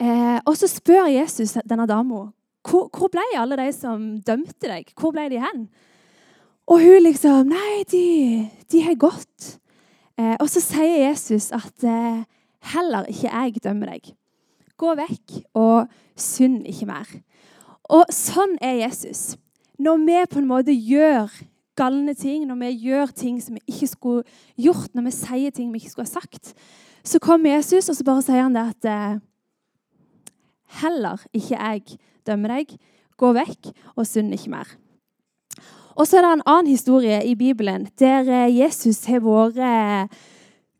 Eh, 0.00 0.38
og 0.44 0.56
så 0.56 0.68
spør 0.68 1.08
Jesus 1.08 1.56
denne 1.64 1.86
dama 1.88 2.30
hvor, 2.68 2.90
hvor, 2.92 3.08
ble 3.08 3.24
alle 3.40 3.56
de 3.56 3.70
som 3.72 4.18
dømte 4.20 4.68
deg? 4.68 4.90
Hvor 5.00 5.14
ble 5.16 5.30
de 5.32 5.40
hen? 5.40 5.64
Og 6.68 6.82
hun 6.82 7.02
liksom 7.06 7.48
Nei, 7.48 7.84
de, 7.88 8.04
de 8.68 8.82
har 8.84 8.98
gått. 9.00 9.59
Eh, 10.20 10.36
og 10.36 10.48
så 10.52 10.60
sier 10.60 11.06
Jesus 11.06 11.48
at 11.56 11.86
eh, 11.86 12.24
heller 12.74 13.08
ikke 13.08 13.30
jeg 13.30 13.62
dømmer 13.64 13.94
deg. 13.94 14.10
Gå 14.80 14.92
vekk 14.98 15.38
og 15.56 15.88
synd 16.18 16.66
ikke 16.68 16.88
mer. 16.90 17.14
Og 17.90 18.10
sånn 18.14 18.56
er 18.64 18.82
Jesus. 18.82 19.34
Når 19.80 20.04
vi 20.04 20.18
på 20.30 20.42
en 20.42 20.50
måte 20.50 20.74
gjør 20.76 21.32
galne 21.80 22.12
ting, 22.18 22.44
når 22.48 22.58
vi 22.60 22.70
gjør 22.90 23.14
ting 23.16 23.40
som 23.40 23.56
vi 23.56 23.64
ikke 23.72 23.88
skulle 23.88 24.38
gjort, 24.60 24.92
når 24.94 25.08
vi 25.08 25.16
sier 25.16 25.54
ting 25.56 25.72
vi 25.72 25.80
ikke 25.80 25.94
skulle 25.94 26.08
ha 26.10 26.18
sagt, 26.20 26.52
så 27.06 27.20
kommer 27.22 27.54
Jesus 27.54 27.88
og 27.88 27.96
så 27.96 28.04
bare 28.04 28.24
sier 28.26 28.44
han 28.44 28.56
det 28.56 28.68
at 28.74 28.90
eh, 28.90 29.18
Heller 30.80 31.18
ikke 31.34 31.56
jeg 31.56 31.96
dømmer 32.28 32.52
deg. 32.54 32.76
Gå 33.18 33.32
vekk 33.34 33.72
og 33.96 34.04
synd 34.06 34.30
ikke 34.36 34.52
mer. 34.52 34.68
Og 36.00 36.06
så 36.08 36.16
er 36.16 36.24
det 36.24 36.28
en 36.32 36.48
annen 36.48 36.70
historie 36.70 37.18
i 37.28 37.34
Bibelen 37.36 37.82
der 38.00 38.24
eh, 38.24 38.54
Jesus 38.56 39.02
har 39.04 39.20
vært 39.20 39.58
eh, 39.60 40.20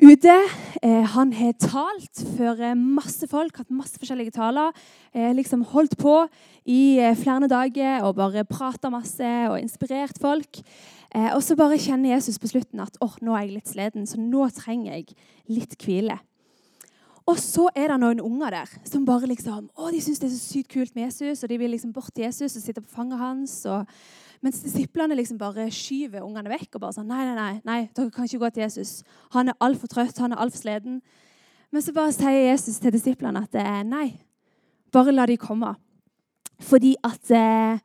ute. 0.00 0.37
Eh, 0.81 1.03
han 1.12 1.35
har 1.37 1.59
talt 1.61 2.23
for 2.39 2.62
masse 2.79 3.29
folk, 3.29 3.59
hatt 3.61 3.69
masse 3.69 4.00
forskjellige 4.00 4.33
taler. 4.39 4.73
liksom 5.37 5.67
Holdt 5.75 5.99
på 6.00 6.15
i 6.65 6.97
flere 7.21 7.50
dager 7.53 8.07
og 8.09 8.17
bare 8.17 8.47
prata 8.49 8.89
masse 8.89 9.33
og 9.50 9.59
inspirert 9.61 10.17
folk. 10.21 10.62
og 11.35 11.43
så 11.43 11.57
bare 11.57 11.77
kjenner 11.77 12.15
Jesus 12.15 12.39
på 12.39 12.49
slutten 12.49 12.81
at 12.81 12.97
oh, 13.00 13.12
nå 13.21 13.35
er 13.35 13.43
jeg 13.43 13.55
litt 13.59 13.69
sliten, 13.69 14.07
så 14.07 14.17
nå 14.17 14.49
trenger 14.57 14.95
jeg 14.95 15.17
litt 15.49 15.77
hvile. 15.85 16.17
Og 17.27 17.37
så 17.39 17.69
er 17.77 17.93
det 17.93 18.00
noen 18.00 18.21
unger 18.25 18.50
der 18.50 18.73
som 18.89 19.05
bare 19.05 19.29
liksom, 19.29 19.69
å, 19.77 19.91
de 19.93 20.00
syns 20.00 20.23
det 20.23 20.31
er 20.31 20.35
så 20.35 20.55
sykt 20.55 20.73
kult 20.73 20.95
med 20.97 21.11
Jesus, 21.11 21.43
og 21.43 21.50
de 21.50 21.59
vil 21.61 21.71
liksom 21.75 21.93
bort 21.93 22.15
til 22.15 22.25
Jesus 22.25 22.57
og 22.57 22.62
sitte 22.62 22.81
på 22.81 22.95
fanget 22.95 23.21
hans. 23.21 23.67
Og, 23.69 23.85
mens 24.41 24.63
disiplene 24.65 25.17
liksom 25.19 25.39
bare 25.41 25.67
skyver 25.75 26.25
ungene 26.25 26.53
vekk 26.53 26.79
og 26.79 26.85
bare 26.87 26.97
sånn 26.97 27.11
nei, 27.11 27.25
nei, 27.29 27.35
nei, 27.37 27.55
nei, 27.67 27.81
dere 27.97 28.13
kan 28.15 28.29
ikke 28.29 28.41
gå 28.45 28.51
til 28.55 28.65
Jesus. 28.65 28.93
Han 29.35 29.53
er 29.53 29.59
altfor 29.61 29.91
trøtt, 29.93 30.21
han 30.23 30.33
er 30.33 30.41
altfor 30.41 30.63
sliten. 30.63 31.01
Men 31.71 31.85
så 31.85 31.95
bare 31.95 32.15
sier 32.15 32.49
Jesus 32.49 32.81
til 32.83 32.95
disiplene 32.95 33.45
at 33.45 33.55
eh, 33.61 33.83
nei, 33.87 34.09
bare 34.93 35.15
la 35.15 35.27
de 35.29 35.37
komme. 35.41 35.75
Fordi 36.61 36.95
at 37.07 37.31
eh, 37.37 37.83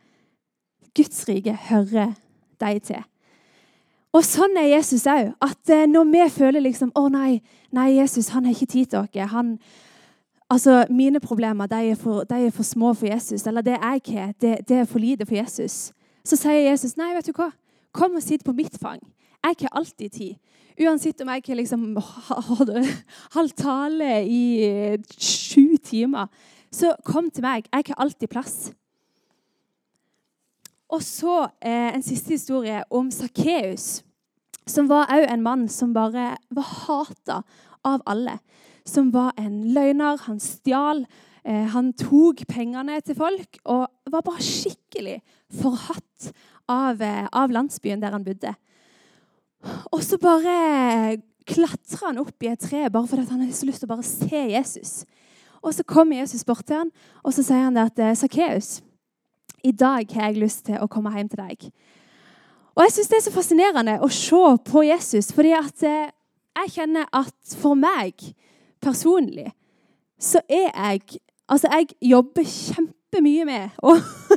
Guds 0.96 1.28
rike 1.28 1.54
hører 1.68 2.16
deg 2.62 2.82
til. 2.88 3.04
Og 4.16 4.24
sånn 4.24 4.56
er 4.60 4.72
Jesus 4.72 5.06
òg. 5.12 5.34
At 5.44 5.72
eh, 5.74 5.88
når 5.92 6.08
vi 6.12 6.28
føler 6.38 6.64
liksom 6.64 6.94
Å 6.96 7.08
nei, 7.12 7.42
nei, 7.76 7.90
Jesus 7.98 8.32
han 8.32 8.48
har 8.48 8.56
ikke 8.56 8.72
tid 8.72 8.94
til 8.94 9.10
dere. 9.12 9.28
Han, 9.34 9.58
altså, 10.50 10.86
Mine 10.90 11.20
problemer 11.20 11.68
de 11.72 11.82
er, 11.92 12.00
for, 12.00 12.24
de 12.24 12.48
er, 12.48 12.56
for, 12.56 12.64
små 12.64 12.94
for 12.94 13.10
Jesus. 13.12 13.46
Eller 13.48 13.66
det 13.66 13.76
jeg 13.76 14.02
har, 14.16 14.34
det, 14.42 14.58
det, 14.70 14.78
er 14.82 14.90
for 14.90 15.04
lite 15.04 15.28
for 15.28 15.36
Jesus. 15.36 15.92
Så 16.26 16.40
sier 16.40 16.66
Jesus 16.72 16.96
nei, 16.98 17.12
vet 17.14 17.28
du 17.30 17.36
hva? 17.38 17.52
Kom 17.96 18.18
og 18.18 18.24
sitt 18.26 18.44
på 18.46 18.56
mitt 18.56 18.76
fang. 18.82 19.02
Jeg 19.46 19.60
har 19.62 19.78
alltid 19.78 20.12
tid. 20.12 20.38
Uansett 20.82 21.22
om 21.24 21.30
jeg 21.32 21.44
har 21.48 21.60
liksom 21.60 21.84
halv 23.38 23.54
tale 23.56 24.10
i 24.28 24.42
sju 25.16 25.78
timer, 25.86 26.28
så 26.74 26.96
kom 27.08 27.30
til 27.32 27.46
meg. 27.46 27.70
Jeg 27.72 27.92
har 27.92 28.02
alltid 28.04 28.32
plass. 28.34 28.58
Og 30.92 31.02
så 31.04 31.46
eh, 31.62 31.94
en 31.96 32.04
siste 32.04 32.36
historie 32.36 32.82
om 32.94 33.08
Sakkeus, 33.14 34.04
som 34.68 34.90
var 34.90 35.10
òg 35.14 35.28
en 35.30 35.46
mann 35.46 35.68
som 35.70 35.94
bare 35.94 36.36
var 36.54 36.70
hata 36.86 37.42
av 37.86 38.04
alle. 38.10 38.40
Som 38.86 39.12
var 39.14 39.34
en 39.38 39.64
løgner. 39.74 40.20
Han 40.28 40.42
stjal. 40.42 41.06
Eh, 41.46 41.66
han 41.70 41.92
tok 41.94 42.42
pengene 42.50 42.98
til 43.06 43.18
folk 43.18 43.60
og 43.70 43.86
var 44.10 44.24
bare 44.26 44.42
skikkelig 44.42 45.20
forhatt 45.54 46.32
av, 46.66 47.02
eh, 47.02 47.28
av 47.32 47.52
landsbyen 47.54 48.02
der 48.02 48.16
han 48.18 48.24
bodde. 48.26 48.56
Og 49.94 50.02
så 50.02 50.18
bare 50.18 51.22
klatrer 51.46 52.08
han 52.08 52.18
opp 52.18 52.42
i 52.42 52.50
et 52.50 52.60
tre 52.60 52.90
bare 52.90 53.08
fordi 53.08 53.30
han 53.30 53.42
har 53.42 53.52
så 53.54 53.68
lyst 53.70 53.84
til 53.84 53.90
å 53.90 53.94
bare 53.94 54.08
se 54.08 54.42
Jesus. 54.50 55.06
Og 55.62 55.74
så 55.74 55.86
kommer 55.86 56.18
Jesus 56.18 56.44
bort 56.44 56.66
til 56.66 56.78
han, 56.78 56.92
og 57.24 57.34
så 57.34 57.44
sier 57.46 57.62
han 57.68 57.78
det 57.78 57.86
at 57.92 58.00
eh, 58.00 58.16
Sakkeus 58.18 58.82
i 59.64 59.72
dag 59.72 60.10
har 60.14 60.32
jeg 60.32 60.42
lyst 60.42 60.66
til 60.66 60.82
å 60.82 60.90
komme 60.90 61.14
hjem 61.14 61.30
til 61.30 61.42
deg. 61.42 61.70
Og 62.76 62.84
jeg 62.86 62.92
syns 62.96 63.08
det 63.10 63.18
er 63.18 63.26
så 63.28 63.34
fascinerende 63.34 64.00
å 64.02 64.10
se 64.10 64.42
på 64.66 64.84
Jesus, 64.86 65.32
fordi 65.32 65.54
at 65.54 65.86
jeg 65.86 66.74
kjenner 66.74 67.06
at 67.14 67.56
for 67.58 67.78
meg 67.78 68.34
personlig 68.82 69.52
så 70.22 70.42
er 70.50 70.70
jeg 70.70 71.22
Altså, 71.50 71.70
jeg 71.70 72.10
jobber 72.10 72.46
kjempemye 72.50 73.46
med 73.46 73.76
å, 73.86 73.94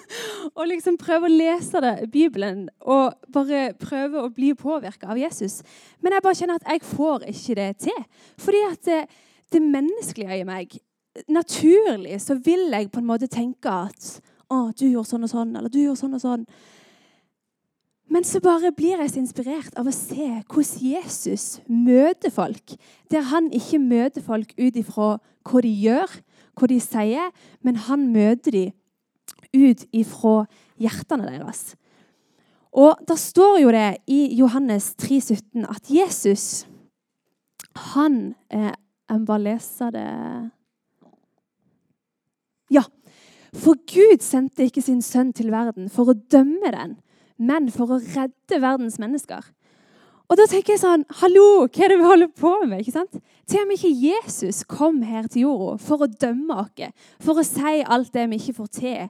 og 0.59 0.67
liksom 0.69 0.99
prøve 1.00 1.29
å 1.29 1.33
lese 1.33 1.81
det, 1.81 1.95
Bibelen 2.12 2.67
og 2.81 3.17
bare 3.33 3.73
prøve 3.81 4.27
å 4.27 4.33
bli 4.35 4.53
påvirka 4.59 5.09
av 5.15 5.21
Jesus. 5.21 5.62
Men 6.03 6.17
jeg 6.17 6.25
bare 6.27 6.41
kjenner 6.41 6.61
at 6.61 6.69
jeg 6.69 6.85
får 6.91 7.25
ikke 7.33 7.57
det 7.57 7.71
til. 7.88 8.03
Fordi 8.41 8.61
at 8.69 8.85
det, 8.88 9.00
det 9.55 9.65
menneskelige 9.65 10.43
i 10.43 10.47
meg 10.49 10.79
Naturlig 11.27 12.21
så 12.23 12.37
vil 12.47 12.69
jeg 12.71 12.93
på 12.93 13.00
en 13.00 13.09
måte 13.09 13.27
tenke 13.27 13.67
at 13.67 14.21
å, 14.47 14.69
du 14.71 14.85
gjorde 14.87 15.09
sånn 15.09 15.27
og 15.27 15.31
sånn, 15.33 15.57
eller 15.59 15.73
du 15.73 15.81
gjorde 15.81 15.99
sånn 15.99 16.15
og 16.15 16.23
sånn. 16.23 16.45
Men 18.09 18.25
så 18.25 18.41
bare 18.41 18.71
blir 18.73 19.03
jeg 19.03 19.11
så 19.12 19.19
inspirert 19.21 19.75
av 19.77 19.88
å 19.88 19.93
se 19.93 20.29
hvordan 20.47 20.85
Jesus 20.93 21.59
møter 21.67 22.33
folk. 22.33 22.77
Der 23.12 23.27
han 23.33 23.50
ikke 23.50 23.81
møter 23.83 24.25
folk 24.25 24.55
ut 24.57 24.79
ifra 24.79 25.17
hva 25.19 25.65
de 25.65 25.73
gjør, 25.83 26.15
hva 26.59 26.69
de 26.71 26.79
sier, 26.83 27.31
men 27.62 27.79
han 27.88 28.09
møter 28.12 28.55
dem 28.55 28.75
ut 29.55 29.85
ifra 29.97 30.43
hjertene 30.81 31.29
deres. 31.31 31.73
Og 32.79 33.00
da 33.09 33.17
står 33.17 33.62
jo 33.62 33.73
det 33.73 33.87
i 34.11 34.21
Johannes 34.38 34.93
3,17 35.00 35.65
at 35.65 35.88
Jesus, 35.91 36.67
han 37.95 38.35
eh, 38.50 38.75
Jeg 39.09 39.21
må 39.21 39.25
bare 39.25 39.41
lese 39.41 39.91
det 39.95 40.09
Ja. 42.71 42.83
For 43.57 43.79
Gud 43.88 44.21
sendte 44.21 44.67
ikke 44.69 44.83
sin 44.85 45.00
sønn 45.03 45.33
til 45.33 45.49
verden 45.50 45.88
for 45.88 46.11
å 46.11 46.19
dømme 46.31 46.69
den, 46.75 46.99
men 47.38 47.71
for 47.73 47.95
å 47.95 48.00
redde 48.03 48.61
verdens 48.61 48.99
mennesker. 49.00 49.47
Og 50.28 50.37
da 50.37 50.44
tenker 50.49 50.75
jeg 50.75 50.82
sånn 50.82 51.06
Hallo, 51.23 51.64
hva 51.64 51.85
er 51.85 51.92
det 51.92 51.99
vi 52.00 52.08
holder 52.08 52.32
på 52.37 52.52
med? 52.66 52.82
ikke 52.82 52.97
sant? 52.99 53.20
Til 53.49 53.62
og 53.62 53.70
med 53.70 53.78
ikke 53.78 53.94
Jesus 53.97 54.61
kom 54.68 55.00
her 55.08 55.28
til 55.28 55.47
jorda 55.47 55.78
for 55.80 56.04
å 56.04 56.11
dømme 56.12 56.58
oss, 56.66 57.06
for 57.25 57.40
å 57.40 57.44
si 57.47 57.78
alt 57.80 58.12
det 58.12 58.26
vi 58.28 58.40
ikke 58.40 58.58
får 58.58 58.73
til. 58.76 59.06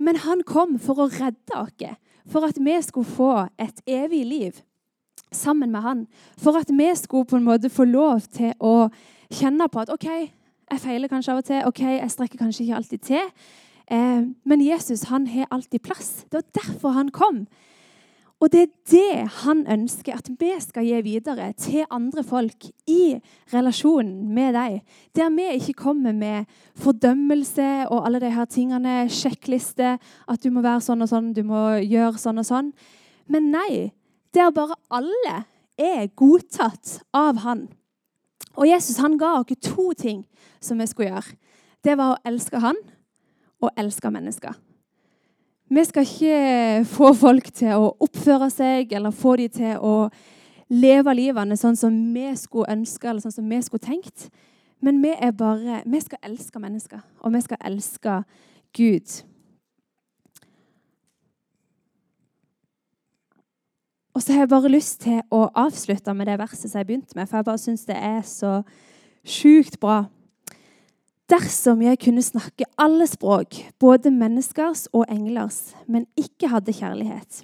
Men 0.00 0.22
han 0.24 0.40
kom 0.48 0.78
for 0.80 1.04
å 1.04 1.10
redde 1.12 1.58
oss, 1.60 1.98
for 2.24 2.48
at 2.48 2.56
vi 2.56 2.78
skulle 2.86 3.16
få 3.16 3.34
et 3.60 3.84
evig 3.84 4.22
liv 4.24 4.62
sammen 5.34 5.70
med 5.74 5.84
han. 5.84 6.06
For 6.40 6.56
at 6.56 6.72
vi 6.72 6.88
skulle 6.96 7.28
på 7.28 7.36
en 7.36 7.44
måte 7.44 7.68
få 7.68 7.84
lov 7.84 8.24
til 8.32 8.54
å 8.64 8.88
kjenne 9.28 9.68
på 9.68 9.84
at 9.84 9.92
OK, 9.92 10.08
jeg 10.08 10.80
feiler 10.80 11.12
kanskje 11.12 11.34
av 11.34 11.42
og 11.42 11.48
til. 11.50 11.60
OK, 11.68 11.82
jeg 11.98 12.10
strekker 12.16 12.40
kanskje 12.40 12.64
ikke 12.64 12.80
alltid 12.80 13.04
til. 13.10 13.28
Eh, 13.92 14.24
men 14.24 14.64
Jesus 14.64 15.04
han 15.10 15.28
har 15.28 15.52
alltid 15.52 15.84
plass. 15.84 16.24
Det 16.32 16.40
var 16.40 16.48
derfor 16.62 16.96
han 16.96 17.12
kom. 17.12 17.44
Og 18.44 18.50
det 18.52 18.60
er 18.60 18.72
det 18.92 19.28
han 19.40 19.62
ønsker 19.72 20.18
at 20.18 20.26
vi 20.36 20.50
skal 20.60 20.84
gi 20.84 20.98
videre 21.06 21.46
til 21.56 21.86
andre 21.88 22.20
folk 22.28 22.66
i 22.92 23.14
relasjonen 23.54 24.34
med 24.36 24.52
deg. 24.52 24.82
Der 25.16 25.30
vi 25.32 25.46
ikke 25.54 25.78
kommer 25.78 26.12
med 26.12 26.50
fordømmelse 26.76 27.86
og 27.88 28.02
alle 28.04 28.20
de 28.20 28.32
her 28.34 28.44
tingene, 28.44 29.06
sjekkliste, 29.08 29.94
at 30.28 30.44
du 30.44 30.50
må 30.52 30.60
være 30.60 30.84
sånn 30.84 31.06
og 31.06 31.08
sånn, 31.08 31.32
du 31.32 31.40
må 31.40 31.62
gjøre 31.80 32.20
sånn 32.20 32.42
og 32.42 32.48
sånn. 32.50 32.68
Men 33.32 33.48
nei, 33.54 33.94
der 34.36 34.52
bare 34.52 34.76
alle 34.92 35.38
er 35.80 36.12
godtatt 36.12 36.98
av 37.16 37.40
han. 37.46 37.70
Og 38.60 38.68
Jesus 38.68 39.00
han 39.00 39.16
ga 39.16 39.38
oss 39.40 39.56
to 39.64 39.88
ting 39.96 40.26
som 40.60 40.84
vi 40.84 40.90
skulle 40.90 41.14
gjøre. 41.14 41.40
Det 41.80 41.96
var 41.96 42.12
å 42.12 42.22
elske 42.28 42.60
han 42.60 42.76
og 43.64 43.72
elske 43.80 44.12
mennesker. 44.12 44.52
Vi 45.68 45.84
skal 45.84 46.02
ikke 46.02 46.84
få 46.84 47.12
folk 47.16 47.52
til 47.56 47.72
å 47.80 47.92
oppføre 48.04 48.50
seg 48.52 48.92
eller 48.92 49.14
få 49.14 49.36
dem 49.40 49.52
til 49.52 49.78
å 49.80 49.94
leve 50.68 51.14
livene 51.16 51.56
sånn 51.56 51.76
som 51.76 51.94
vi 52.14 52.26
skulle 52.36 52.72
ønske 52.74 53.08
eller 53.08 53.24
sånn 53.24 53.38
som 53.38 53.48
vi 53.48 53.60
skulle 53.64 53.84
tenkt. 53.84 54.28
Men 54.84 55.00
vi, 55.00 55.14
er 55.16 55.32
bare, 55.32 55.80
vi 55.88 56.00
skal 56.04 56.20
elske 56.28 56.60
mennesker, 56.60 57.00
og 57.24 57.32
vi 57.32 57.40
skal 57.40 57.62
elske 57.64 58.18
Gud. 58.76 59.14
Og 64.14 64.22
så 64.22 64.32
har 64.32 64.44
jeg 64.44 64.52
bare 64.52 64.70
lyst 64.70 65.00
til 65.06 65.22
å 65.32 65.46
avslutte 65.58 66.12
med 66.14 66.28
det 66.28 66.36
verset 66.38 66.68
som 66.68 66.78
jeg 66.78 66.90
begynte 66.90 67.16
med, 67.16 67.26
for 67.30 67.40
jeg 67.40 67.48
bare 67.48 67.62
syns 67.62 67.86
det 67.88 67.96
er 67.96 68.20
så 68.28 68.52
sjukt 69.24 69.80
bra. 69.80 70.04
Dersom 71.32 71.80
jeg 71.80 71.96
kunne 72.04 72.20
snakke 72.20 72.66
alle 72.76 73.06
språk, 73.08 73.56
både 73.80 74.10
menneskers 74.12 74.90
og 74.92 75.06
englers, 75.08 75.72
men 75.88 76.04
ikke 76.20 76.50
hadde 76.52 76.74
kjærlighet, 76.76 77.38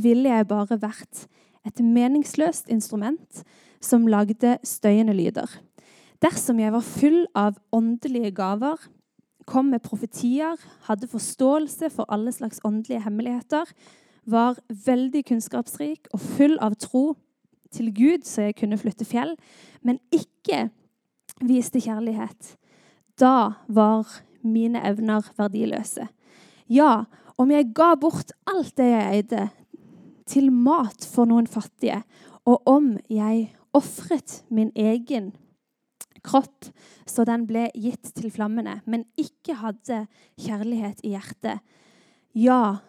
ville 0.00 0.32
jeg 0.32 0.48
bare 0.48 0.78
vært 0.80 1.26
et 1.68 1.82
meningsløst 1.84 2.72
instrument 2.72 3.42
som 3.84 4.08
lagde 4.08 4.54
støyende 4.64 5.12
lyder. 5.12 5.52
Dersom 6.24 6.64
jeg 6.64 6.72
var 6.72 6.88
full 6.88 7.26
av 7.36 7.60
åndelige 7.76 8.32
gaver, 8.32 8.80
kom 9.44 9.68
med 9.68 9.84
profetier, 9.84 10.56
hadde 10.88 11.12
forståelse 11.12 11.92
for 11.92 12.08
alle 12.08 12.32
slags 12.32 12.64
åndelige 12.64 13.04
hemmeligheter, 13.04 13.68
var 14.24 14.56
veldig 14.68 15.26
kunnskapsrik 15.28 16.08
og 16.16 16.24
full 16.24 16.56
av 16.64 16.80
tro 16.80 17.10
til 17.68 17.92
Gud, 17.92 18.24
så 18.24 18.48
jeg 18.48 18.56
kunne 18.56 18.80
flytte 18.80 19.04
fjell, 19.04 19.36
men 19.84 20.00
ikke 20.08 20.70
viste 21.44 21.84
kjærlighet, 21.84 22.56
da 23.20 23.56
var 23.68 24.06
mine 24.46 24.82
evner 24.86 25.26
verdiløse. 25.38 26.08
Ja, 26.66 27.06
om 27.38 27.50
jeg 27.52 27.72
ga 27.76 27.94
bort 28.00 28.32
alt 28.48 28.74
det 28.78 28.90
jeg 28.90 29.20
eide, 29.20 29.48
til 30.26 30.50
mat 30.50 31.06
for 31.06 31.28
noen 31.30 31.46
fattige, 31.46 32.00
og 32.46 32.66
om 32.66 32.96
jeg 33.10 33.52
ofret 33.76 34.40
min 34.50 34.72
egen 34.74 35.30
kropp 36.26 36.70
så 37.06 37.22
den 37.28 37.44
ble 37.46 37.68
gitt 37.78 38.10
til 38.16 38.32
flammene, 38.34 38.80
men 38.90 39.06
ikke 39.20 39.58
hadde 39.60 40.04
kjærlighet 40.42 41.04
i 41.06 41.14
hjertet, 41.14 41.62
ja, 42.36 42.82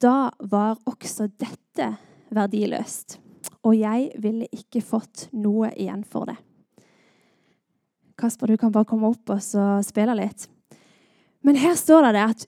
da 0.00 0.30
var 0.40 0.78
også 0.88 1.26
dette 1.34 1.90
verdiløst, 2.34 3.18
og 3.66 3.74
jeg 3.76 4.12
ville 4.22 4.48
ikke 4.54 4.84
fått 4.84 5.28
noe 5.34 5.72
igjen 5.74 6.06
for 6.08 6.30
det. 6.30 6.38
Kasper, 8.24 8.48
du 8.48 8.56
kan 8.56 8.72
bare 8.72 8.88
komme 8.88 9.10
opp 9.12 9.34
og 9.34 9.42
spille 9.84 10.16
litt. 10.16 10.48
Men 11.44 11.58
her 11.60 11.76
står 11.76 12.08
det 12.08 12.24
at 12.24 12.46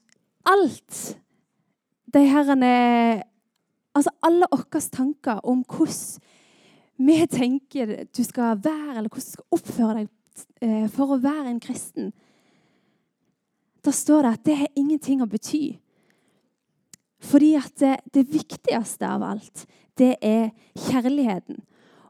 alt 0.49 1.01
de 2.15 2.29
herrene 2.31 2.75
Altså 3.97 4.13
alle 4.29 4.45
våre 4.53 4.81
tanker 4.93 5.39
om 5.49 5.63
hvordan 5.65 6.25
vi 7.01 7.15
tenker 7.33 7.95
du 8.13 8.23
skal 8.25 8.59
være, 8.61 8.99
eller 8.99 9.09
hvordan 9.09 9.25
du 9.25 9.33
skal 9.33 9.57
oppføre 9.57 9.95
deg 9.97 10.11
eh, 10.65 10.85
for 10.93 11.15
å 11.15 11.21
være 11.21 11.49
en 11.49 11.61
kristen 11.65 12.11
Da 13.81 13.93
står 13.97 14.27
det 14.27 14.33
at 14.37 14.45
det 14.45 14.57
har 14.61 14.77
ingenting 14.77 15.23
å 15.25 15.29
bety. 15.31 15.79
Fordi 17.25 17.55
at 17.57 17.73
det, 17.81 17.95
det 18.13 18.27
viktigste 18.29 19.09
av 19.09 19.25
alt, 19.25 19.65
det 19.97 20.17
er 20.21 20.51
kjærligheten. 20.77 21.63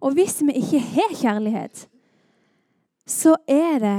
Og 0.02 0.16
hvis 0.16 0.40
vi 0.42 0.56
ikke 0.58 0.80
har 0.80 1.14
kjærlighet, 1.20 1.86
så 3.06 3.36
er 3.48 3.78
det 3.82 3.98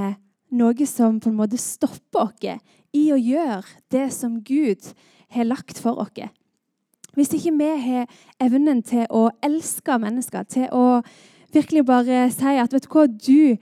noe 0.58 0.88
som 0.88 1.20
på 1.20 1.32
en 1.32 1.39
måte 1.39 1.60
stopper 1.60 2.28
oss 2.28 2.67
i 2.96 3.08
å 3.12 3.20
gjøre 3.20 3.63
det 3.91 4.10
som 4.15 4.41
Gud 4.43 4.91
har 5.36 5.48
lagt 5.48 5.80
for 5.80 6.00
oss. 6.02 6.28
Hvis 7.17 7.34
ikke 7.34 7.56
vi 7.58 7.70
har 7.82 8.06
evnen 8.43 8.84
til 8.86 9.08
å 9.10 9.28
elske 9.43 9.98
mennesker, 10.00 10.46
til 10.46 10.67
å 10.72 11.02
virkelig 11.56 11.86
bare 11.88 12.28
si 12.34 12.58
at 12.62 12.74
vet 12.74 12.86
du 12.86 12.91
hva, 12.93 13.08
du 13.08 13.58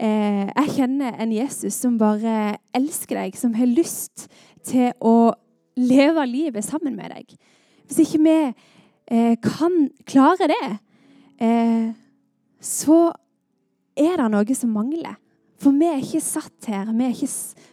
eh, 0.00 0.46
Jeg 0.48 0.70
kjenner 0.76 1.18
en 1.20 1.32
Jesus 1.32 1.76
som 1.76 1.98
bare 1.98 2.56
elsker 2.74 3.18
deg, 3.20 3.36
som 3.36 3.54
har 3.54 3.68
lyst 3.68 4.28
til 4.64 4.94
å 5.00 5.34
leve 5.76 6.24
livet 6.26 6.64
sammen 6.64 6.96
med 6.96 7.12
deg. 7.12 7.36
Hvis 7.86 8.06
ikke 8.06 8.22
vi 8.24 8.38
eh, 9.12 9.36
kan 9.42 9.90
klare 10.08 10.48
det, 10.48 10.70
eh, 11.44 11.92
så 12.60 13.12
er 13.96 14.16
det 14.18 14.30
noe 14.32 14.56
som 14.56 14.72
mangler. 14.74 15.16
For 15.60 15.74
vi 15.78 15.86
er 15.86 16.02
ikke 16.02 16.22
satt 16.24 16.66
her, 16.68 16.90
vi 16.92 17.06
er 17.06 17.14
ikke 17.14 17.30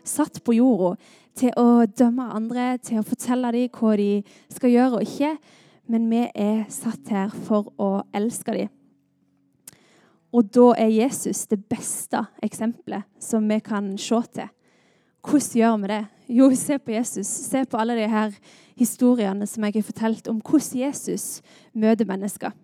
satt 0.08 0.38
på 0.46 0.56
jorda 0.56 0.94
til 1.38 1.54
å 1.58 1.86
dømme 1.88 2.28
andre, 2.36 2.76
til 2.84 3.02
å 3.02 3.08
fortelle 3.08 3.52
dem 3.56 3.72
hva 3.74 3.96
de 4.00 4.12
skal 4.52 4.74
gjøre 4.74 5.00
og 5.00 5.08
ikke. 5.08 5.34
Men 5.92 6.06
vi 6.12 6.22
er 6.30 6.64
satt 6.72 7.10
her 7.12 7.34
for 7.48 7.72
å 7.82 7.90
elske 8.16 8.54
dem. 8.56 8.72
Og 10.32 10.48
da 10.48 10.70
er 10.80 10.94
Jesus 10.94 11.44
det 11.52 11.60
beste 11.68 12.22
eksempelet 12.44 13.04
som 13.20 13.48
vi 13.50 13.60
kan 13.60 13.92
se 14.00 14.22
til. 14.32 14.52
Hvordan 15.22 15.58
gjør 15.60 15.78
vi 15.82 15.90
det? 15.92 16.04
Jo, 16.32 16.48
se 16.56 16.78
på 16.80 16.94
Jesus. 16.96 17.28
Se 17.28 17.66
på 17.66 17.78
alle 17.78 17.98
de 18.00 18.08
her 18.10 18.32
historiene 18.80 19.46
som 19.48 19.66
jeg 19.68 19.76
har 19.76 19.86
fortalt 19.86 20.28
om 20.32 20.40
hvordan 20.40 20.86
Jesus 20.86 21.42
møter 21.74 22.08
mennesker. 22.08 22.56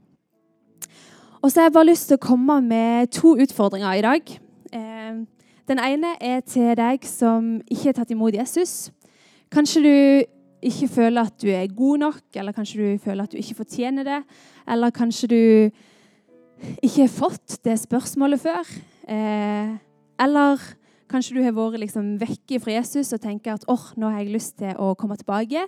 Og 1.41 1.51
så 1.51 1.59
har 1.59 1.67
jeg 1.67 1.73
bare 1.73 1.89
lyst 1.91 2.07
til 2.09 2.17
å 2.17 2.23
komme 2.23 2.61
med 2.65 3.11
to 3.13 3.35
utfordringer 3.37 3.99
i 3.99 4.05
dag. 4.05 4.31
Eh, 4.73 5.19
den 5.67 5.81
ene 5.83 6.15
er 6.23 6.41
til 6.41 6.73
deg 6.79 7.05
som 7.05 7.57
ikke 7.69 7.91
har 7.91 7.97
tatt 7.99 8.13
imot 8.15 8.35
Jesus. 8.35 8.89
Kanskje 9.53 9.83
du 9.83 9.93
ikke 10.67 10.87
føler 10.89 11.27
at 11.29 11.35
du 11.41 11.49
er 11.53 11.67
god 11.69 12.01
nok, 12.01 12.23
eller 12.35 12.55
kanskje 12.55 12.79
du 12.81 13.03
føler 13.03 13.23
at 13.23 13.31
du 13.31 13.37
ikke 13.37 13.59
fortjener 13.61 14.07
det. 14.07 14.21
Eller 14.67 14.89
kanskje 14.89 15.27
du 15.27 15.41
ikke 16.81 17.03
har 17.05 17.13
fått 17.13 17.59
det 17.65 17.77
spørsmålet 17.79 18.41
før. 18.41 18.73
Eh, 19.07 19.77
eller 20.19 20.63
kanskje 21.11 21.37
du 21.37 21.43
har 21.45 21.53
vært 21.55 21.79
liksom 21.83 22.15
vekke 22.19 22.59
fra 22.63 22.79
Jesus 22.79 23.13
og 23.13 23.21
tenker 23.21 23.53
at 23.53 23.67
oh, 23.69 23.91
nå 23.95 24.09
har 24.09 24.23
jeg 24.23 24.33
lyst 24.33 24.57
til 24.57 24.73
å 24.75 24.95
komme 24.97 25.15
tilbake. 25.19 25.67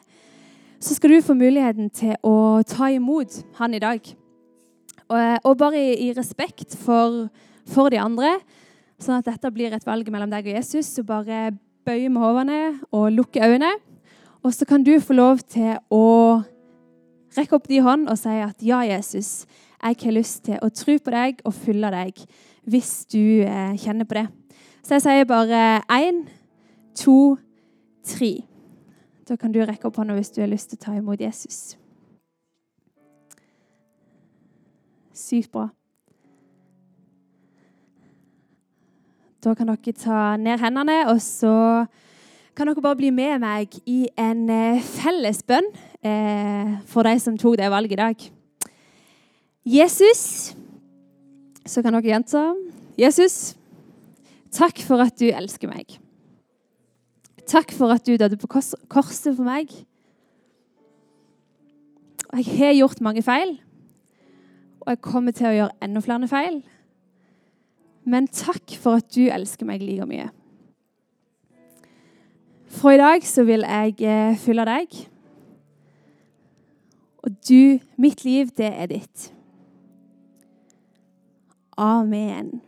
Så 0.79 0.95
skal 0.95 1.13
du 1.13 1.21
få 1.21 1.35
muligheten 1.37 1.91
til 1.93 2.15
å 2.23 2.63
ta 2.67 2.89
imot 2.89 3.43
han 3.59 3.75
i 3.75 3.83
dag. 3.83 4.01
Og, 5.09 5.39
og 5.43 5.57
bare 5.57 5.79
i, 5.79 5.93
i 6.07 6.13
respekt 6.13 6.77
for, 6.77 7.27
for, 7.69 7.89
de 7.89 7.99
andre, 8.01 8.37
sånn 9.01 9.19
at 9.19 9.29
dette 9.31 9.51
blir 9.53 9.73
et 9.73 9.85
valg 9.87 10.09
mellom 10.13 10.29
deg 10.31 10.51
og 10.51 10.59
Jesus, 10.59 10.91
så 10.93 11.05
bare 11.05 11.49
bøye 11.87 12.11
med 12.13 12.21
hodene 12.21 12.59
og 12.93 13.09
lukke 13.15 13.41
øynene. 13.41 13.71
Og 14.45 14.53
så 14.55 14.67
kan 14.69 14.85
du 14.85 14.93
få 15.03 15.17
lov 15.17 15.41
til 15.49 15.75
å 15.91 16.05
rekke 17.37 17.57
opp 17.57 17.67
de 17.69 17.81
hånd 17.83 18.07
og 18.09 18.19
si 18.19 18.37
at 18.41 18.63
ja, 18.65 18.83
Jesus, 18.87 19.47
jeg 19.79 19.97
har 20.03 20.15
lyst 20.15 20.45
til 20.47 20.61
å 20.61 20.69
tro 20.73 20.95
på 20.99 21.13
deg 21.13 21.41
og 21.47 21.55
følge 21.55 21.91
deg 21.93 22.23
hvis 22.69 22.93
du 23.09 23.41
eh, 23.43 23.75
kjenner 23.79 24.07
på 24.07 24.19
det. 24.19 24.27
Så 24.85 24.97
jeg 24.97 25.05
sier 25.05 25.27
bare 25.29 25.81
én, 25.91 26.23
to, 26.97 27.37
tre. 28.05 28.31
Da 29.27 29.37
kan 29.39 29.53
du 29.53 29.61
rekke 29.61 29.89
opp 29.89 29.99
hånda 29.99 30.15
hvis 30.17 30.33
du 30.35 30.41
har 30.43 30.51
lyst 30.51 30.71
til 30.71 30.79
å 30.79 30.85
ta 30.85 30.95
imot 30.97 31.21
Jesus. 31.21 31.77
Sykt 35.19 35.51
bra. 35.51 35.67
Da 39.43 39.53
kan 39.55 39.69
dere 39.71 39.95
ta 39.95 40.35
ned 40.39 40.59
hendene, 40.59 41.01
og 41.11 41.19
så 41.23 41.85
kan 42.55 42.67
dere 42.67 42.83
bare 42.83 42.99
bli 42.99 43.11
med 43.15 43.39
meg 43.43 43.75
i 43.87 44.01
en 44.19 44.49
eh, 44.51 44.83
felles 44.83 45.39
bønn 45.47 45.67
eh, 46.03 46.73
for 46.87 47.07
de 47.07 47.15
som 47.23 47.37
tok 47.39 47.55
det 47.59 47.69
valget 47.71 47.95
i 47.95 48.01
dag. 48.01 48.25
Jesus 49.63 50.55
Så 51.69 51.83
kan 51.85 51.93
dere 51.93 52.07
gjenta. 52.07 52.41
Jesus, 52.97 53.53
takk 54.51 54.79
for 54.81 55.03
at 55.03 55.13
du 55.19 55.27
elsker 55.29 55.69
meg. 55.69 55.99
Takk 57.45 57.71
for 57.77 57.93
at 57.93 58.07
du 58.07 58.15
døde 58.17 58.39
på 58.39 58.49
korset 58.49 59.35
for 59.35 59.45
meg. 59.45 59.69
Jeg 62.33 62.47
har 62.57 62.73
gjort 62.79 63.03
mange 63.05 63.21
feil, 63.25 63.59
og 64.81 64.91
jeg 64.93 65.01
kommer 65.05 65.35
til 65.35 65.49
å 65.49 65.55
gjøre 65.55 65.85
enda 65.85 66.01
flere 66.03 66.29
feil. 66.31 66.59
Men 68.09 68.29
takk 68.31 68.75
for 68.81 68.99
at 69.01 69.09
du 69.13 69.27
elsker 69.29 69.67
meg 69.67 69.83
like 69.83 70.07
mye. 70.09 70.29
Fra 72.69 72.93
i 72.93 73.01
dag 73.01 73.25
så 73.25 73.43
vil 73.47 73.65
jeg 73.65 73.95
eh, 74.05 74.37
følge 74.39 74.65
deg. 74.69 74.99
Og 77.25 77.35
du, 77.49 77.79
mitt 77.99 78.23
liv, 78.23 78.53
det 78.57 78.69
er 78.69 78.89
ditt. 78.91 79.29
Amen. 81.79 82.61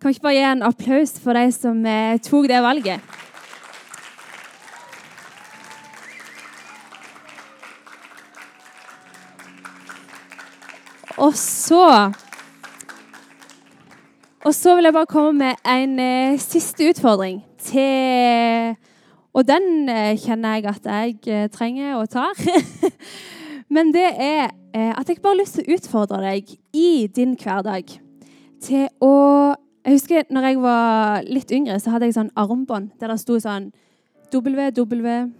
Kan 0.00 0.08
vi 0.08 0.16
ikke 0.16 0.26
bare 0.28 0.38
gi 0.38 0.46
en 0.48 0.64
applaus 0.66 1.12
for 1.22 1.36
de 1.38 1.52
som 1.54 1.84
eh, 1.86 2.18
tok 2.22 2.48
det 2.50 2.62
valget? 2.64 3.02
Og 11.22 11.34
så 11.34 12.12
Og 14.44 14.54
så 14.54 14.74
vil 14.74 14.84
jeg 14.84 14.92
bare 14.92 15.06
komme 15.06 15.32
med 15.32 15.54
en 15.66 15.98
eh, 15.98 16.38
siste 16.38 16.88
utfordring 16.90 17.44
til 17.58 18.76
Og 19.32 19.46
den 19.48 19.88
eh, 19.88 20.18
kjenner 20.18 20.54
jeg 20.54 20.66
at 20.66 20.86
jeg 20.86 21.16
eh, 21.26 21.48
trenger 21.48 21.94
og 21.94 22.08
tar. 22.10 22.34
Men 23.74 23.94
det 23.94 24.08
er 24.18 24.50
eh, 24.74 24.98
at 24.98 25.08
jeg 25.08 25.22
bare 25.22 25.32
har 25.32 25.40
lyst 25.40 25.54
til 25.54 25.64
å 25.64 25.74
utfordre 25.76 26.20
deg 26.20 26.50
i 26.74 27.06
din 27.16 27.36
hverdag 27.38 27.84
til 28.60 28.88
å 29.00 29.54
Jeg 29.84 29.92
husker 29.96 30.22
når 30.30 30.42
jeg 30.46 30.58
var 30.62 31.22
litt 31.26 31.50
yngre, 31.50 31.80
så 31.80 31.90
hadde 31.90 32.06
jeg 32.06 32.14
sånn 32.14 32.30
armbånd 32.38 32.90
der 33.00 33.10
det 33.10 33.18
sto 33.18 33.38
sånn 33.42 33.72
WWJD. 34.30 35.32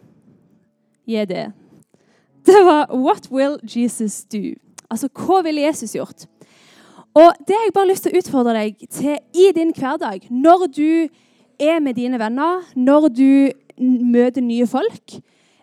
Det 2.43 2.65
var 2.67 2.91
What 2.91 3.31
will 3.31 3.59
Jesus 3.63 4.25
do? 4.25 4.59
Altså, 4.93 5.09
hva 5.09 5.41
ville 5.47 5.65
Jesus 5.65 5.97
gjort? 5.97 6.27
Og 7.17 7.33
det 7.47 7.57
har 7.57 7.67
jeg 7.67 7.75
bare 7.77 7.91
lyst 7.91 8.07
til 8.07 8.15
å 8.15 8.21
utfordre 8.23 8.55
deg 8.57 8.87
til 8.93 9.19
i 9.37 9.51
din 9.57 9.73
hverdag. 9.77 10.29
Når 10.33 10.67
du 10.73 11.09
er 11.61 11.81
med 11.85 11.99
dine 11.99 12.21
venner, 12.21 12.65
når 12.77 13.09
du 13.13 13.33
møter 13.83 14.45
nye 14.45 14.67
folk, 14.69 15.19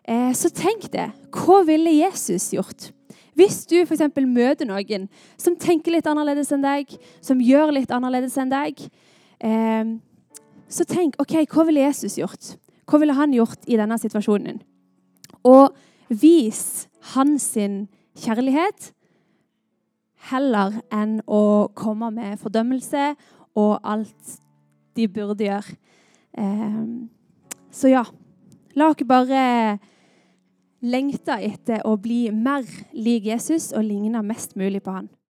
eh, 0.05 0.31
så 0.33 0.51
tenk 0.53 0.89
det. 0.93 1.09
Hva 1.33 1.63
ville 1.65 1.93
Jesus 1.97 2.51
gjort? 2.53 2.91
Hvis 3.37 3.63
du 3.69 3.79
f.eks. 3.81 4.03
møter 4.27 4.67
noen 4.67 5.07
som 5.39 5.55
tenker 5.57 5.95
litt 5.95 6.07
annerledes 6.09 6.51
enn 6.53 6.65
deg, 6.65 6.91
som 7.23 7.41
gjør 7.41 7.71
litt 7.77 7.91
annerledes 7.95 8.35
enn 8.37 8.51
deg, 8.51 8.81
eh, 9.39 9.95
så 10.69 10.85
tenk 10.85 11.17
OK, 11.21 11.39
hva 11.49 11.65
ville 11.65 11.85
Jesus 11.87 12.19
gjort? 12.19 12.55
Hva 12.89 12.99
ville 13.01 13.15
han 13.17 13.33
gjort 13.33 13.65
i 13.69 13.77
denne 13.79 13.97
situasjonen? 14.01 14.59
Og 15.47 15.73
vis 16.09 16.89
hans 17.15 17.53
kjærlighet 18.19 18.91
heller 20.29 20.81
enn 20.91 21.19
å 21.27 21.69
komme 21.77 22.11
med 22.13 22.39
fordømmelse 22.41 23.13
og 23.59 23.77
alt 23.87 24.39
de 24.97 25.07
burde 25.07 25.47
gjøre. 25.47 25.77
Eh, 26.37 26.81
så 27.71 27.93
ja, 27.93 28.03
la 28.75 28.89
oss 28.91 29.05
bare 29.07 29.77
lengte 30.79 31.35
etter 31.43 31.83
å 31.87 31.95
bli 31.99 32.29
mer 32.31 32.67
lik 32.95 33.27
Jesus 33.27 33.71
og 33.75 33.87
ligne 33.87 34.21
mest 34.25 34.55
mulig 34.59 34.83
på 34.83 34.95
han. 34.95 35.09